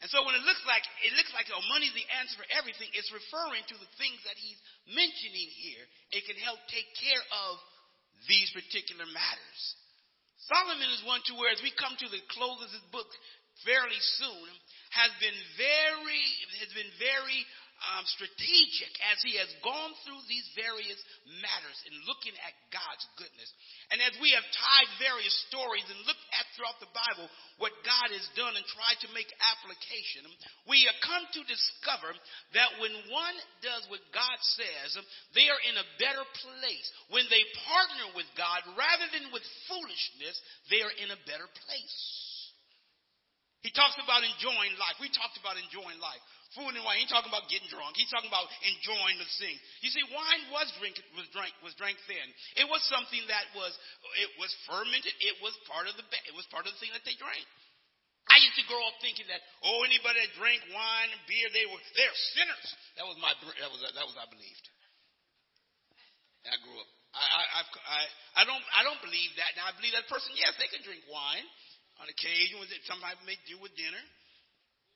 And 0.02 0.10
so 0.10 0.22
when 0.26 0.38
it 0.38 0.46
looks 0.46 0.62
like 0.66 0.86
it 1.06 1.14
looks 1.14 1.30
like 1.34 1.46
oh, 1.54 1.62
money's 1.70 1.94
the 1.94 2.06
answer 2.22 2.38
for 2.38 2.50
everything, 2.54 2.90
it's 2.94 3.10
referring 3.14 3.66
to 3.70 3.78
the 3.78 3.92
things 4.02 4.18
that 4.26 4.38
he's 4.38 4.58
mentioning 4.90 5.50
here. 5.58 5.86
It 6.14 6.26
can 6.30 6.38
help 6.42 6.58
take 6.70 6.90
care 6.98 7.26
of 7.50 7.58
these 8.30 8.50
particular 8.54 9.06
matters. 9.10 9.62
Solomon 10.50 10.90
is 10.90 11.04
one 11.06 11.22
to 11.30 11.36
where 11.38 11.52
as 11.54 11.62
we 11.62 11.72
come 11.78 11.94
to 12.00 12.10
the 12.10 12.22
close 12.34 12.62
of 12.66 12.72
his 12.74 12.86
book 12.90 13.08
fairly 13.66 14.00
soon, 14.18 14.50
has 14.92 15.12
been 15.22 15.38
very 15.58 16.26
has 16.60 16.72
been 16.74 16.92
very 16.98 17.46
um, 17.82 18.06
strategic 18.06 18.94
as 19.10 19.18
he 19.26 19.42
has 19.42 19.50
gone 19.66 19.94
through 20.06 20.22
these 20.30 20.46
various 20.54 20.98
matters 21.42 21.80
and 21.90 22.06
looking 22.06 22.34
at 22.46 22.54
God's 22.70 23.06
goodness. 23.18 23.50
And 23.90 23.98
as 24.06 24.14
we 24.22 24.38
have 24.38 24.46
tied 24.54 24.90
various 25.02 25.34
stories 25.50 25.86
and 25.90 26.06
looked 26.06 26.28
at 26.38 26.46
throughout 26.54 26.78
the 26.78 26.94
Bible 26.94 27.26
what 27.58 27.74
God 27.82 28.14
has 28.14 28.26
done 28.38 28.54
and 28.54 28.66
tried 28.70 29.02
to 29.02 29.16
make 29.18 29.30
application, 29.42 30.30
we 30.70 30.86
have 30.86 30.98
come 31.02 31.26
to 31.26 31.42
discover 31.50 32.14
that 32.54 32.78
when 32.78 32.94
one 33.10 33.38
does 33.66 33.84
what 33.90 34.02
God 34.14 34.38
says, 34.58 35.02
they 35.34 35.50
are 35.50 35.62
in 35.66 35.78
a 35.78 35.92
better 35.98 36.26
place. 36.46 36.88
When 37.10 37.26
they 37.34 37.44
partner 37.66 38.14
with 38.14 38.30
God 38.38 38.62
rather 38.78 39.08
than 39.10 39.34
with 39.34 39.46
foolishness, 39.66 40.38
they 40.70 40.86
are 40.86 40.94
in 41.02 41.10
a 41.10 41.22
better 41.26 41.50
place. 41.66 41.98
He 43.62 43.70
talks 43.74 43.94
about 44.02 44.26
enjoying 44.26 44.74
life. 44.82 44.98
We 44.98 45.14
talked 45.14 45.38
about 45.38 45.58
enjoying 45.58 46.02
life 46.02 46.22
food 46.56 46.76
and 46.76 46.84
wine. 46.84 47.00
He 47.00 47.08
ain't 47.08 47.14
talking 47.14 47.32
about 47.32 47.48
getting 47.48 47.68
drunk. 47.72 47.96
He's 47.96 48.12
talking 48.12 48.28
about 48.28 48.48
enjoying 48.64 49.18
the 49.20 49.30
thing. 49.40 49.56
You 49.80 49.92
see, 49.92 50.04
wine 50.12 50.44
was 50.52 50.68
drink 50.80 51.00
was 51.16 51.28
drank 51.32 51.56
was 51.64 51.76
drank 51.80 51.96
then. 52.12 52.28
It 52.60 52.68
was 52.68 52.84
something 52.92 53.24
that 53.32 53.46
was 53.56 53.72
it 54.20 54.32
was 54.36 54.52
fermented. 54.68 55.16
It 55.24 55.40
was 55.40 55.56
part 55.68 55.88
of 55.88 55.96
the 55.96 56.06
it 56.28 56.36
was 56.36 56.48
part 56.52 56.68
of 56.68 56.76
the 56.76 56.80
thing 56.84 56.92
that 56.92 57.08
they 57.08 57.16
drank. 57.16 57.44
I 58.30 58.38
used 58.44 58.56
to 58.60 58.68
grow 58.68 58.80
up 58.86 58.96
thinking 59.00 59.28
that 59.32 59.42
oh 59.64 59.84
anybody 59.88 60.22
that 60.24 60.32
drank 60.36 60.60
wine 60.76 61.10
and 61.12 61.22
beer 61.28 61.48
they 61.56 61.68
were 61.68 61.82
they're 61.96 62.20
sinners. 62.36 62.68
That 63.00 63.08
was 63.08 63.16
my 63.24 63.32
that 63.32 63.72
was 63.72 63.80
that 63.82 64.06
was 64.06 64.16
I 64.20 64.28
believed. 64.28 64.66
I 66.52 66.58
grew 66.68 66.76
up. 66.76 66.90
I 67.16 67.24
I 67.24 67.62
I 67.64 68.02
I 68.40 68.44
don't 68.44 68.66
I 68.76 68.82
don't 68.84 69.02
believe 69.04 69.32
that. 69.40 69.56
Now 69.56 69.72
I 69.72 69.74
believe 69.80 69.96
that 69.96 70.08
person 70.12 70.36
yes 70.36 70.56
they 70.60 70.68
can 70.68 70.84
drink 70.84 71.04
wine 71.08 71.48
on 72.00 72.08
occasion 72.12 72.60
when 72.60 72.68
sometimes 72.88 73.20
may 73.24 73.38
do 73.48 73.56
with 73.62 73.72
dinner. 73.80 74.04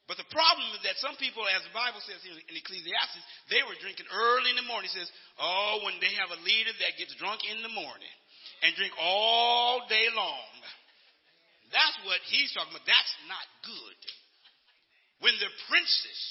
But 0.06 0.22
the 0.22 0.30
problem 0.30 0.70
is 0.78 0.86
that 0.86 1.02
some 1.02 1.18
people, 1.18 1.42
as 1.50 1.66
the 1.66 1.74
Bible 1.74 1.98
says 2.06 2.22
here 2.22 2.38
in 2.38 2.54
Ecclesiastes, 2.54 3.26
they 3.50 3.66
were 3.66 3.74
drinking 3.82 4.06
early 4.14 4.54
in 4.54 4.60
the 4.62 4.70
morning. 4.70 4.94
It 4.94 4.98
says, 5.02 5.10
oh, 5.42 5.82
when 5.82 5.98
they 5.98 6.14
have 6.22 6.30
a 6.30 6.40
leader 6.46 6.74
that 6.86 6.94
gets 7.02 7.18
drunk 7.18 7.42
in 7.42 7.66
the 7.66 7.74
morning 7.74 8.16
and 8.62 8.78
drink 8.78 8.94
all 9.02 9.82
day 9.90 10.06
long. 10.14 10.54
That's 11.74 11.98
what 12.06 12.22
he's 12.30 12.54
talking 12.54 12.70
about. 12.70 12.86
That's 12.86 13.16
not 13.26 13.46
good. 13.66 14.00
When 15.26 15.34
the 15.42 15.50
princes 15.74 16.22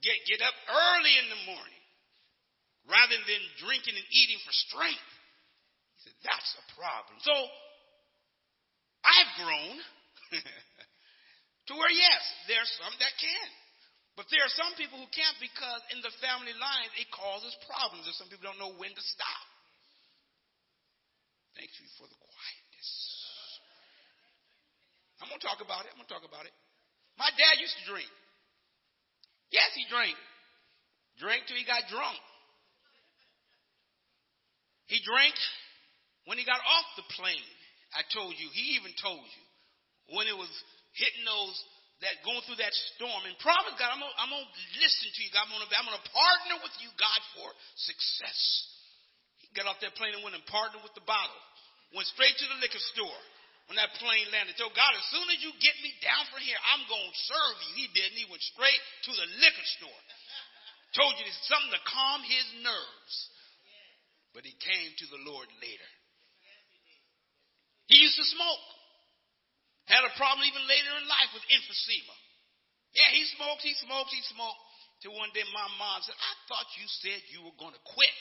get, 0.00 0.16
get 0.24 0.40
up 0.40 0.56
early 0.72 1.14
in 1.20 1.26
the 1.28 1.40
morning, 1.52 1.82
rather 2.88 3.18
than 3.28 3.42
drinking 3.60 4.00
and 4.00 4.08
eating 4.08 4.40
for 4.40 4.54
strength, 4.72 5.10
he 6.00 6.08
said, 6.08 6.16
that's 6.24 6.50
a 6.56 6.64
problem. 6.72 7.20
So, 7.20 7.36
I've 9.04 9.32
grown. 9.36 9.76
To 11.66 11.72
where, 11.74 11.90
yes, 11.90 12.22
there 12.46 12.62
are 12.62 12.72
some 12.78 12.94
that 13.02 13.14
can. 13.18 13.48
But 14.14 14.30
there 14.32 14.40
are 14.40 14.54
some 14.56 14.72
people 14.80 14.96
who 14.96 15.10
can't 15.12 15.36
because 15.42 15.82
in 15.92 16.00
the 16.00 16.14
family 16.24 16.56
line 16.56 16.90
it 16.96 17.10
causes 17.12 17.52
problems, 17.68 18.08
and 18.08 18.16
some 18.16 18.32
people 18.32 18.48
don't 18.48 18.62
know 18.62 18.72
when 18.80 18.94
to 18.94 19.04
stop. 19.04 19.46
Thank 21.52 21.68
you 21.76 21.86
for 22.00 22.08
the 22.08 22.16
quietness. 22.16 22.90
I'm 25.20 25.28
going 25.28 25.40
to 25.40 25.46
talk 25.46 25.60
about 25.60 25.84
it. 25.84 25.92
I'm 25.92 26.00
going 26.00 26.08
to 26.08 26.14
talk 26.16 26.24
about 26.24 26.48
it. 26.48 26.54
My 27.20 27.28
dad 27.32 27.60
used 27.60 27.76
to 27.80 27.84
drink. 27.88 28.08
Yes, 29.52 29.72
he 29.76 29.84
drank. 29.88 30.16
Drank 31.20 31.48
till 31.48 31.56
he 31.56 31.64
got 31.64 31.88
drunk. 31.88 32.20
He 34.88 35.00
drank 35.00 35.34
when 36.28 36.36
he 36.36 36.44
got 36.44 36.60
off 36.60 36.88
the 37.00 37.08
plane. 37.16 37.48
I 37.96 38.04
told 38.12 38.36
you. 38.36 38.48
He 38.52 38.76
even 38.76 38.92
told 39.00 39.24
you. 39.24 39.44
When 40.16 40.28
it 40.28 40.36
was 40.36 40.52
hitting 40.96 41.24
those 41.24 41.56
that 42.04 42.20
going 42.28 42.44
through 42.44 42.60
that 42.60 42.74
storm 42.96 43.24
and 43.24 43.32
promise 43.40 43.72
God, 43.80 43.88
I'm 43.88 44.00
gonna, 44.00 44.16
I'm 44.20 44.28
gonna 44.28 44.52
listen 44.76 45.08
to 45.08 45.20
you. 45.24 45.32
God, 45.32 45.48
I'm 45.48 45.52
gonna, 45.52 45.68
I'm 45.72 45.88
gonna 45.88 46.08
partner 46.12 46.56
with 46.60 46.76
you, 46.84 46.92
God, 47.00 47.20
for 47.36 47.48
success. 47.80 48.40
He 49.40 49.48
got 49.56 49.64
off 49.64 49.80
that 49.80 49.96
plane 49.96 50.12
and 50.12 50.20
went 50.20 50.36
and 50.36 50.44
partnered 50.44 50.84
with 50.84 50.92
the 50.92 51.04
bottle. 51.08 51.40
Went 51.96 52.04
straight 52.12 52.36
to 52.36 52.46
the 52.52 52.60
liquor 52.60 52.82
store 52.92 53.22
when 53.72 53.80
that 53.80 53.96
plane 53.96 54.28
landed. 54.28 54.60
Told 54.60 54.76
God, 54.76 54.92
as 54.92 55.06
soon 55.08 55.24
as 55.32 55.40
you 55.40 55.56
get 55.64 55.72
me 55.80 55.88
down 56.04 56.28
from 56.28 56.44
here, 56.44 56.58
I'm 56.74 56.84
gonna 56.84 57.16
serve 57.16 57.56
you. 57.64 57.70
He 57.80 57.86
didn't. 57.96 58.20
He 58.20 58.28
went 58.28 58.44
straight 58.44 58.82
to 59.08 59.12
the 59.16 59.26
liquor 59.40 59.68
store. 59.80 60.02
Told 60.92 61.16
you 61.16 61.24
this 61.24 61.40
something 61.48 61.72
to 61.72 61.82
calm 61.88 62.20
his 62.28 62.46
nerves. 62.60 63.14
But 64.36 64.44
he 64.44 64.52
came 64.60 64.90
to 65.00 65.06
the 65.08 65.24
Lord 65.32 65.48
later. 65.64 65.90
He 67.88 68.04
used 68.04 68.20
to 68.20 68.26
smoke. 68.36 68.75
Had 69.86 70.02
a 70.02 70.12
problem 70.18 70.42
even 70.46 70.62
later 70.66 70.92
in 70.98 71.06
life 71.06 71.30
with 71.30 71.46
emphysema. 71.46 72.16
Yeah, 72.94 73.10
he 73.14 73.22
smoked, 73.38 73.62
he 73.62 73.74
smoked, 73.82 74.10
he 74.10 74.22
smoked. 74.30 74.62
Till 75.04 75.14
one 75.14 75.30
day 75.36 75.44
my 75.52 75.68
mom 75.78 76.02
said, 76.02 76.16
I 76.16 76.32
thought 76.48 76.66
you 76.80 76.86
said 77.04 77.20
you 77.30 77.44
were 77.44 77.54
going 77.60 77.76
to 77.76 77.84
quit. 77.94 78.16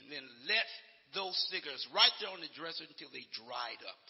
And 0.00 0.08
then 0.08 0.24
left 0.48 0.74
those 1.12 1.36
cigarettes 1.52 1.84
right 1.94 2.14
there 2.18 2.32
on 2.32 2.40
the 2.40 2.50
dresser 2.56 2.88
until 2.88 3.12
they 3.12 3.26
dried 3.36 3.82
up. 3.84 4.02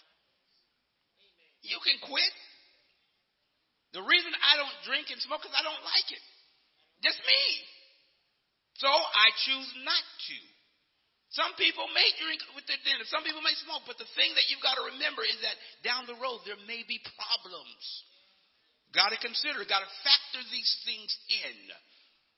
You 1.66 1.76
can 1.84 2.00
quit. 2.06 2.34
The 3.92 4.00
reason 4.06 4.30
I 4.30 4.54
don't 4.56 4.78
drink 4.86 5.10
and 5.10 5.20
smoke 5.20 5.42
is 5.42 5.52
I 5.52 5.66
don't 5.66 5.84
like 5.84 6.08
it. 6.14 6.24
Just 7.02 7.18
me. 7.26 7.42
So 8.78 8.88
I 8.88 9.26
choose 9.44 9.68
not 9.84 10.04
to. 10.30 10.38
Some 11.30 11.54
people 11.54 11.86
may 11.94 12.10
drink 12.18 12.42
with 12.58 12.66
their 12.66 12.80
dinner. 12.82 13.06
Some 13.06 13.22
people 13.22 13.42
may 13.42 13.54
smoke. 13.62 13.86
But 13.86 14.02
the 14.02 14.10
thing 14.18 14.34
that 14.34 14.50
you've 14.50 14.64
got 14.64 14.74
to 14.74 14.90
remember 14.90 15.22
is 15.22 15.38
that 15.46 15.54
down 15.87 16.10
the 16.10 16.18
road, 16.18 16.42
there 16.42 16.58
may 16.66 16.83
be 16.83 16.98
problems. 17.14 17.85
Got 18.90 19.14
to 19.14 19.18
consider, 19.22 19.62
got 19.70 19.87
to 19.87 19.92
factor 20.02 20.42
these 20.50 20.72
things 20.83 21.10
in. 21.46 21.56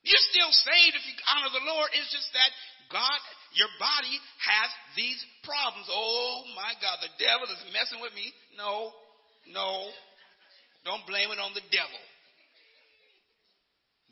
You're 0.05 0.29
still 0.29 0.53
saved 0.53 0.95
if 1.01 1.05
you 1.09 1.17
honor 1.33 1.49
the 1.49 1.65
Lord. 1.65 1.89
It's 1.97 2.13
just 2.13 2.29
that 2.37 2.53
God, 2.93 3.19
your 3.57 3.73
body 3.81 4.13
has 4.45 4.69
these 4.93 5.17
problems. 5.41 5.89
Oh 5.89 6.45
my 6.53 6.77
God, 6.85 7.01
the 7.01 7.17
devil 7.17 7.49
is 7.49 7.73
messing 7.73 8.05
with 8.05 8.13
me. 8.13 8.29
No, 8.61 8.93
no. 9.49 9.89
Don't 10.85 11.07
blame 11.09 11.33
it 11.33 11.41
on 11.41 11.57
the 11.57 11.65
devil. 11.73 12.03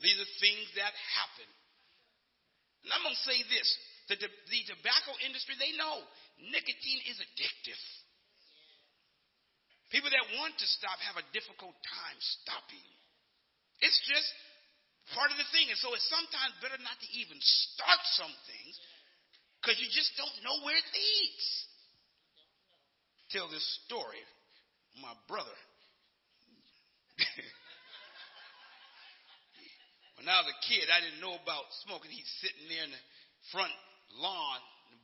These 0.01 0.17
are 0.17 0.31
things 0.41 0.65
that 0.81 0.89
happen. 0.89 1.49
And 2.81 2.89
I'm 2.89 3.05
going 3.05 3.13
to 3.13 3.27
say 3.29 3.37
this 3.45 3.69
the, 4.09 4.17
the 4.17 4.61
tobacco 4.69 5.13
industry, 5.25 5.57
they 5.57 5.73
know 5.77 6.01
nicotine 6.39 7.01
is 7.09 7.17
addictive. 7.21 7.81
People 9.91 10.09
that 10.09 10.23
want 10.39 10.55
to 10.55 10.67
stop 10.67 10.97
have 11.03 11.19
a 11.19 11.25
difficult 11.35 11.75
time 11.83 12.19
stopping. 12.41 12.87
It's 13.83 13.99
just 14.07 14.29
part 15.11 15.29
of 15.29 15.37
the 15.37 15.47
thing. 15.51 15.67
And 15.67 15.79
so 15.79 15.91
it's 15.91 16.07
sometimes 16.07 16.55
better 16.63 16.79
not 16.79 16.95
to 16.95 17.09
even 17.19 17.35
start 17.41 18.01
some 18.15 18.31
things 18.47 18.75
because 19.59 19.75
you 19.83 19.91
just 19.91 20.15
don't 20.15 20.37
know 20.47 20.63
where 20.63 20.79
it 20.79 20.87
leads. 20.95 21.47
Tell 23.35 23.51
this 23.51 23.67
story. 23.85 24.23
My 24.99 25.15
brother. 25.27 25.59
When 30.21 30.29
I 30.29 30.37
was 30.45 30.53
a 30.53 30.59
kid, 30.69 30.85
I 30.85 31.01
didn't 31.01 31.17
know 31.17 31.33
about 31.33 31.65
smoking. 31.81 32.13
He's 32.13 32.29
sitting 32.45 32.69
there 32.69 32.85
in 32.85 32.93
the 32.93 33.03
front 33.49 33.73
lawn, 34.21 34.59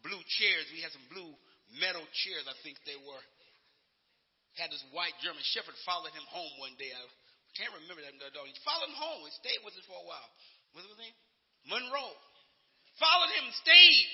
blue 0.05 0.21
chairs. 0.38 0.69
We 0.69 0.85
had 0.85 0.93
some 0.93 1.05
blue 1.09 1.33
metal 1.81 2.05
chairs, 2.23 2.45
I 2.45 2.55
think 2.61 2.77
they 2.85 2.99
were. 3.01 3.23
Had 4.61 4.73
this 4.73 4.81
white 4.93 5.13
German 5.21 5.41
Shepherd 5.53 5.77
followed 5.85 6.13
him 6.13 6.25
home 6.29 6.53
one 6.57 6.73
day. 6.81 6.89
I 6.89 7.05
can't 7.57 7.73
remember 7.77 8.01
that 8.05 8.17
dog. 8.33 8.49
He 8.49 8.57
followed 8.65 8.89
him 8.89 8.97
home. 8.97 9.21
He 9.25 9.33
stayed 9.38 9.61
with 9.61 9.77
us 9.77 9.85
for 9.85 9.97
a 9.97 10.05
while. 10.05 10.29
What 10.73 10.85
was 10.85 10.93
his 10.97 11.01
name? 11.01 11.17
Monroe. 11.69 12.17
Followed 12.97 13.29
him 13.38 13.45
and 13.45 13.57
stayed. 13.61 14.09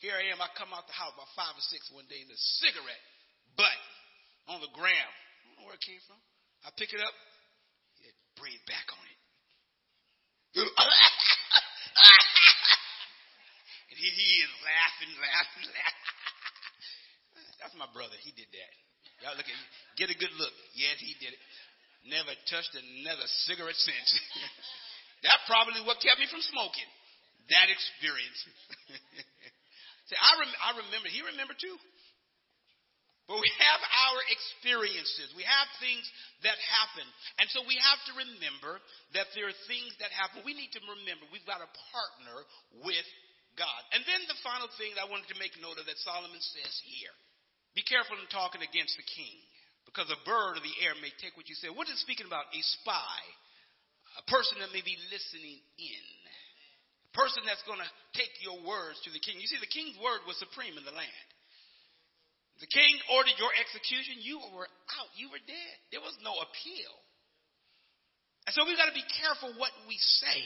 Here 0.00 0.16
I 0.16 0.32
am. 0.32 0.40
I 0.40 0.48
come 0.56 0.72
out 0.72 0.88
the 0.88 0.96
house 0.96 1.12
about 1.12 1.28
five 1.36 1.52
or 1.52 1.64
six 1.68 1.92
one 1.92 2.08
day, 2.08 2.24
and 2.24 2.32
a 2.32 2.40
cigarette 2.64 3.04
butt 3.52 3.80
on 4.48 4.64
the 4.64 4.72
ground. 4.72 5.12
I 5.12 5.40
don't 5.44 5.60
know 5.60 5.68
where 5.68 5.76
it 5.76 5.84
came 5.84 6.00
from. 6.08 6.16
I 6.64 6.72
pick 6.72 6.96
it 6.96 7.04
up. 7.04 7.12
Had 8.00 8.16
breathed 8.40 8.64
back 8.64 8.88
on 8.88 9.04
it. 9.04 9.18
Ah! 12.00 12.39
He, 14.00 14.08
he 14.08 14.30
is 14.40 14.52
laughing, 14.64 15.12
laughing, 15.20 15.66
laughing. 15.76 16.08
That's 17.60 17.76
my 17.76 17.88
brother. 17.92 18.16
He 18.24 18.32
did 18.32 18.48
that. 18.48 18.72
Y'all 19.20 19.36
look 19.36 19.44
at 19.44 19.58
get 20.00 20.08
a 20.08 20.16
good 20.16 20.32
look. 20.40 20.54
Yes, 20.72 20.96
he 20.96 21.12
did 21.20 21.36
it. 21.36 21.42
Never 22.08 22.32
touched 22.48 22.72
another 22.72 23.28
cigarette 23.44 23.76
since. 23.76 24.08
That's 25.24 25.44
probably 25.44 25.84
what 25.84 26.00
kept 26.00 26.16
me 26.16 26.24
from 26.32 26.40
smoking. 26.40 26.88
That 27.52 27.68
experience. 27.68 28.40
See, 30.08 30.16
I, 30.16 30.32
rem- 30.40 30.60
I 30.64 30.70
remember. 30.80 31.12
He 31.12 31.20
remembered 31.20 31.60
too. 31.60 31.76
But 33.28 33.38
we 33.38 33.52
have 33.62 33.78
our 33.84 34.20
experiences. 34.26 35.30
We 35.38 35.46
have 35.46 35.68
things 35.78 36.02
that 36.42 36.58
happen. 36.80 37.06
And 37.38 37.46
so 37.54 37.62
we 37.62 37.78
have 37.78 38.00
to 38.10 38.12
remember 38.26 38.82
that 39.14 39.30
there 39.38 39.46
are 39.46 39.54
things 39.70 39.94
that 40.02 40.10
happen. 40.10 40.42
We 40.42 40.50
need 40.50 40.74
to 40.74 40.82
remember 40.82 41.30
we've 41.30 41.46
got 41.46 41.62
to 41.62 41.70
partner 41.94 42.36
with 42.82 43.06
God. 43.60 43.80
And 43.92 44.00
then 44.08 44.24
the 44.24 44.40
final 44.40 44.72
thing 44.80 44.96
that 44.96 45.04
I 45.04 45.12
wanted 45.12 45.28
to 45.28 45.36
make 45.36 45.52
note 45.60 45.76
of 45.76 45.84
that 45.84 46.00
Solomon 46.00 46.40
says 46.40 46.74
here 46.88 47.12
be 47.76 47.84
careful 47.84 48.16
in 48.16 48.26
talking 48.32 48.64
against 48.64 48.96
the 48.96 49.04
king, 49.04 49.36
because 49.86 50.10
a 50.10 50.18
bird 50.26 50.58
of 50.58 50.64
the 50.64 50.76
air 50.82 50.96
may 50.98 51.12
take 51.20 51.38
what 51.38 51.46
you 51.46 51.54
say. 51.54 51.70
What 51.70 51.86
is 51.86 52.00
speaking 52.02 52.26
about? 52.26 52.50
A 52.50 52.60
spy, 52.80 53.20
a 54.18 54.24
person 54.26 54.58
that 54.58 54.74
may 54.74 54.82
be 54.82 54.98
listening 55.12 55.60
in, 55.78 56.06
a 57.10 57.14
person 57.14 57.46
that's 57.46 57.62
going 57.68 57.78
to 57.78 57.90
take 58.18 58.32
your 58.42 58.58
words 58.66 58.98
to 59.06 59.14
the 59.14 59.22
king. 59.22 59.38
You 59.38 59.46
see, 59.46 59.62
the 59.62 59.70
king's 59.70 59.94
word 60.02 60.26
was 60.26 60.34
supreme 60.42 60.74
in 60.74 60.82
the 60.82 60.96
land. 60.96 61.28
The 62.58 62.68
king 62.68 62.92
ordered 63.14 63.38
your 63.38 63.54
execution, 63.56 64.20
you 64.20 64.42
were 64.52 64.68
out, 64.98 65.10
you 65.14 65.30
were 65.32 65.40
dead. 65.46 65.76
There 65.94 66.04
was 66.04 66.12
no 66.20 66.34
appeal. 66.42 66.92
And 68.44 68.52
so 68.52 68.66
we've 68.66 68.76
got 68.76 68.90
to 68.90 68.98
be 68.98 69.06
careful 69.16 69.54
what 69.56 69.72
we 69.86 69.96
say 69.96 70.42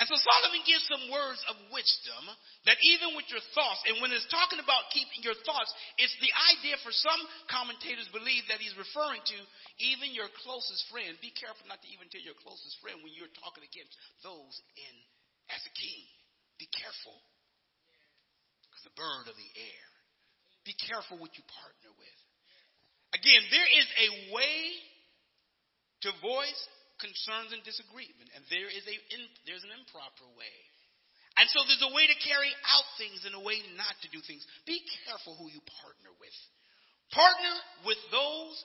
and 0.00 0.08
so 0.08 0.16
Solomon 0.16 0.64
gives 0.64 0.88
some 0.88 1.12
words 1.12 1.44
of 1.44 1.60
wisdom 1.68 2.24
that 2.64 2.80
even 2.80 3.12
with 3.12 3.28
your 3.28 3.44
thoughts, 3.52 3.84
and 3.84 4.00
when 4.00 4.08
it's 4.16 4.24
talking 4.32 4.56
about 4.56 4.88
keeping 4.96 5.20
your 5.20 5.36
thoughts, 5.44 5.68
it's 6.00 6.16
the 6.24 6.32
idea 6.56 6.80
for 6.80 6.88
some 6.88 7.20
commentators 7.52 8.08
believe 8.08 8.48
that 8.48 8.64
he's 8.64 8.72
referring 8.80 9.20
to 9.20 9.38
even 9.84 10.16
your 10.16 10.32
closest 10.40 10.88
friend. 10.88 11.20
Be 11.20 11.36
careful 11.36 11.68
not 11.68 11.84
to 11.84 11.90
even 11.92 12.08
tell 12.08 12.24
your 12.24 12.38
closest 12.40 12.80
friend 12.80 13.04
when 13.04 13.12
you're 13.12 13.28
talking 13.44 13.60
against 13.60 13.92
those 14.24 14.56
in 14.80 14.94
as 15.52 15.60
a 15.68 15.72
king. 15.76 16.04
Be 16.56 16.68
careful. 16.72 17.20
Because 18.72 18.88
the 18.88 18.96
bird 18.96 19.28
of 19.28 19.36
the 19.36 19.52
air. 19.52 19.88
Be 20.64 20.72
careful 20.80 21.20
what 21.20 21.36
you 21.36 21.44
partner 21.44 21.92
with. 21.92 22.20
Again, 23.20 23.42
there 23.52 23.68
is 23.68 23.88
a 24.00 24.08
way 24.32 24.56
to 26.08 26.24
voice 26.24 26.62
concerns 27.00 27.56
and 27.56 27.64
disagreement, 27.64 28.30
and 28.36 28.44
there 28.52 28.68
is 28.68 28.84
a 28.86 28.96
there's 29.48 29.64
an 29.64 29.74
improper 29.74 30.28
way. 30.36 30.56
And 31.38 31.48
so 31.48 31.64
there's 31.64 31.86
a 31.86 31.94
way 31.96 32.04
to 32.04 32.16
carry 32.26 32.52
out 32.68 32.88
things 33.00 33.24
and 33.24 33.32
a 33.32 33.40
way 33.40 33.62
not 33.78 33.96
to 34.04 34.08
do 34.12 34.20
things. 34.20 34.44
Be 34.68 34.82
careful 35.08 35.38
who 35.38 35.48
you 35.48 35.62
partner 35.80 36.12
with. 36.20 36.36
Partner 37.14 37.54
with 37.88 38.00
those 38.12 38.56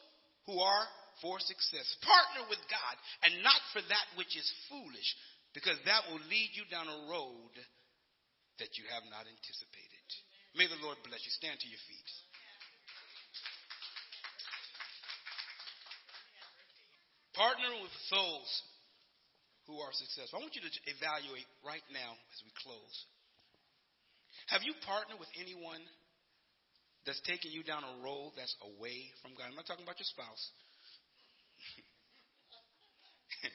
who 0.49 0.59
are 0.59 0.85
for 1.23 1.39
success. 1.39 1.87
Partner 2.03 2.49
with 2.51 2.59
God 2.67 2.95
and 3.23 3.45
not 3.45 3.61
for 3.71 3.79
that 3.79 4.07
which 4.19 4.33
is 4.35 4.47
foolish, 4.67 5.09
because 5.55 5.79
that 5.87 6.03
will 6.11 6.21
lead 6.27 6.51
you 6.57 6.67
down 6.67 6.89
a 6.89 6.99
road 7.07 7.53
that 8.59 8.75
you 8.75 8.83
have 8.91 9.05
not 9.07 9.23
anticipated. 9.23 10.07
May 10.55 10.67
the 10.67 10.79
Lord 10.83 10.99
bless 11.03 11.23
you. 11.23 11.31
Stand 11.35 11.59
to 11.59 11.67
your 11.67 11.83
feet. 11.87 12.09
Partner 17.35 17.67
with 17.83 17.91
those 18.15 18.51
who 19.67 19.75
are 19.83 19.91
successful. 19.91 20.39
I 20.39 20.41
want 20.41 20.55
you 20.55 20.63
to 20.63 20.71
evaluate 20.87 21.47
right 21.67 21.83
now 21.91 22.15
as 22.31 22.39
we 22.47 22.51
close. 22.63 22.95
Have 24.55 24.63
you 24.63 24.71
partnered 24.87 25.19
with 25.19 25.27
anyone 25.35 25.83
that's 27.03 27.19
taking 27.27 27.51
you 27.51 27.63
down 27.63 27.83
a 27.83 27.93
road 27.99 28.33
that's 28.39 28.55
away 28.63 29.11
from 29.19 29.35
God? 29.35 29.51
I'm 29.51 29.57
not 29.59 29.67
talking 29.67 29.83
about 29.83 29.99
your 29.99 30.07
spouse. 30.07 30.43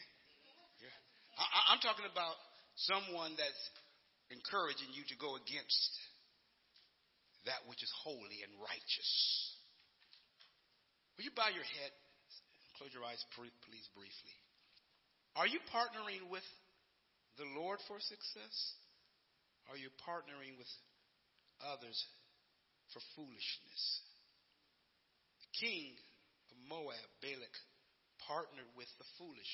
I, 1.41 1.73
I'm 1.73 1.81
talking 1.81 2.05
about 2.05 2.37
someone 2.85 3.33
that's 3.41 3.65
encouraging 4.29 4.93
you 4.93 5.09
to 5.09 5.17
go 5.17 5.41
against 5.41 5.93
that 7.49 7.65
which 7.65 7.81
is 7.81 7.91
holy 8.05 8.45
and 8.45 8.53
righteous. 8.61 9.13
Will 11.17 11.25
you 11.25 11.35
bow 11.35 11.49
your 11.49 11.65
head? 11.65 11.93
Close 12.81 12.97
your 12.97 13.05
eyes, 13.05 13.21
please, 13.37 13.85
briefly. 13.93 14.37
Are 15.37 15.45
you 15.45 15.61
partnering 15.69 16.33
with 16.33 16.49
the 17.37 17.45
Lord 17.53 17.77
for 17.85 18.01
success? 18.01 18.57
Are 19.69 19.77
you 19.77 19.93
partnering 20.09 20.57
with 20.57 20.73
others 21.61 22.01
for 22.97 23.05
foolishness? 23.13 23.85
The 25.45 25.53
king 25.61 25.93
of 26.49 26.57
Moab, 26.73 27.05
Balak, 27.21 27.53
partnered 28.25 28.73
with 28.73 28.89
the 28.97 29.09
foolish, 29.21 29.53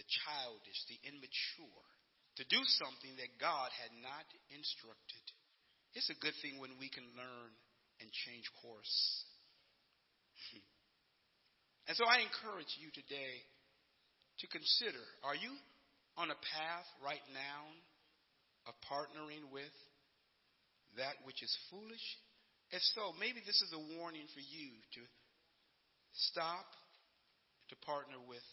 the 0.00 0.08
childish, 0.24 0.80
the 0.88 1.04
immature 1.04 1.84
to 2.40 2.48
do 2.48 2.64
something 2.80 3.12
that 3.20 3.36
God 3.36 3.76
had 3.76 3.92
not 4.00 4.24
instructed. 4.48 5.24
It's 5.92 6.08
a 6.08 6.16
good 6.16 6.34
thing 6.40 6.56
when 6.64 6.80
we 6.80 6.88
can 6.88 7.04
learn 7.12 7.50
and 8.00 8.08
change 8.24 8.48
course. 8.64 8.96
And 11.86 11.96
so 11.96 12.08
I 12.08 12.24
encourage 12.24 12.72
you 12.80 12.88
today 12.96 13.44
to 14.40 14.46
consider 14.48 15.04
are 15.20 15.36
you 15.36 15.52
on 16.16 16.32
a 16.32 16.38
path 16.56 16.88
right 17.04 17.22
now 17.36 17.68
of 18.64 18.74
partnering 18.88 19.52
with 19.52 19.74
that 20.96 21.20
which 21.28 21.44
is 21.44 21.52
foolish? 21.68 22.06
If 22.72 22.80
so, 22.96 23.12
maybe 23.20 23.44
this 23.44 23.60
is 23.60 23.72
a 23.76 23.86
warning 24.00 24.24
for 24.32 24.40
you 24.40 24.72
to 24.96 25.02
stop, 26.32 26.66
to 27.68 27.76
partner 27.84 28.16
with 28.24 28.44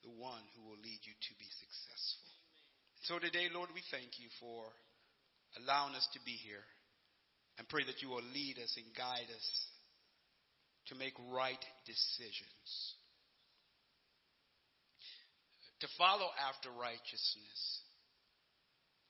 the 0.00 0.14
one 0.16 0.42
who 0.56 0.64
will 0.64 0.80
lead 0.80 1.00
you 1.04 1.12
to 1.12 1.32
be 1.36 1.50
successful. 1.52 2.32
So 3.04 3.20
today, 3.20 3.52
Lord, 3.52 3.68
we 3.76 3.84
thank 3.92 4.16
you 4.16 4.32
for 4.40 4.64
allowing 5.60 5.94
us 5.94 6.08
to 6.16 6.20
be 6.24 6.34
here 6.40 6.64
and 7.58 7.68
pray 7.68 7.84
that 7.84 8.00
you 8.00 8.08
will 8.08 8.24
lead 8.32 8.56
us 8.58 8.72
and 8.80 8.88
guide 8.96 9.28
us 9.28 9.48
to 10.88 10.94
make 10.94 11.14
right 11.32 11.64
decisions, 11.86 12.68
to 15.80 15.88
follow 15.98 16.28
after 16.48 16.70
righteousness, 16.70 17.60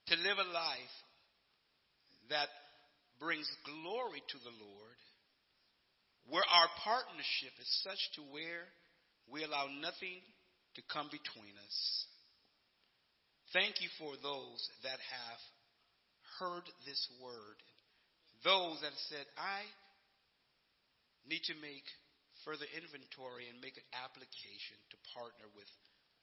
to 0.09 0.17
live 0.17 0.39
a 0.39 0.53
life 0.53 0.97
that 2.31 2.49
brings 3.21 3.47
glory 3.65 4.23
to 4.29 4.39
the 4.43 4.57
Lord, 4.59 4.99
where 6.29 6.45
our 6.47 6.69
partnership 6.83 7.55
is 7.61 7.71
such 7.85 8.01
to 8.17 8.23
where 8.33 8.67
we 9.31 9.45
allow 9.45 9.67
nothing 9.81 10.23
to 10.75 10.83
come 10.93 11.07
between 11.07 11.55
us. 11.67 11.79
Thank 13.53 13.81
you 13.81 13.89
for 13.99 14.19
those 14.23 14.61
that 14.83 14.99
have 14.99 15.41
heard 16.39 16.67
this 16.85 17.01
word, 17.23 17.59
those 18.45 18.81
that 18.83 18.93
said, 19.09 19.25
I 19.39 19.63
need 21.29 21.45
to 21.51 21.57
make 21.59 21.87
further 22.45 22.67
inventory 22.79 23.51
and 23.51 23.59
make 23.59 23.75
an 23.75 23.89
application 24.03 24.79
to 24.95 24.97
partner 25.15 25.47
with 25.59 25.71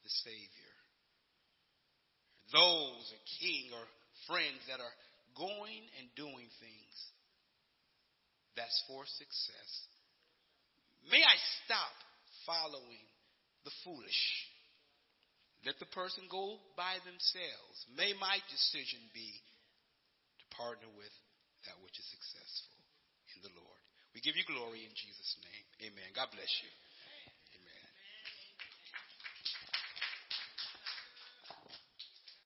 the 0.04 0.12
Savior. 0.24 0.76
Those, 2.52 3.06
a 3.12 3.22
king 3.40 3.72
or 3.72 3.86
friends 4.28 4.62
that 4.68 4.80
are 4.80 4.96
going 5.36 5.84
and 6.00 6.08
doing 6.16 6.48
things 6.62 6.96
that's 8.54 8.78
for 8.86 9.02
success. 9.18 9.72
May 11.10 11.20
I 11.20 11.38
stop 11.66 11.96
following 12.46 13.06
the 13.66 13.74
foolish. 13.82 14.22
Let 15.66 15.80
the 15.80 15.90
person 15.96 16.28
go 16.30 16.60
by 16.76 17.00
themselves. 17.08 17.78
May 17.96 18.14
my 18.20 18.38
decision 18.52 19.00
be 19.16 19.32
to 19.32 20.46
partner 20.54 20.92
with 20.94 21.14
that 21.66 21.80
which 21.82 21.96
is 21.96 22.08
successful 22.12 22.78
in 23.34 23.40
the 23.42 23.54
Lord. 23.56 23.84
We 24.12 24.13
give 24.24 24.40
you 24.40 24.48
glory 24.48 24.88
in 24.88 24.94
Jesus' 24.96 25.36
name. 25.44 25.92
Amen. 25.92 26.10
God 26.16 26.32
bless 26.32 26.50
you. 26.64 26.72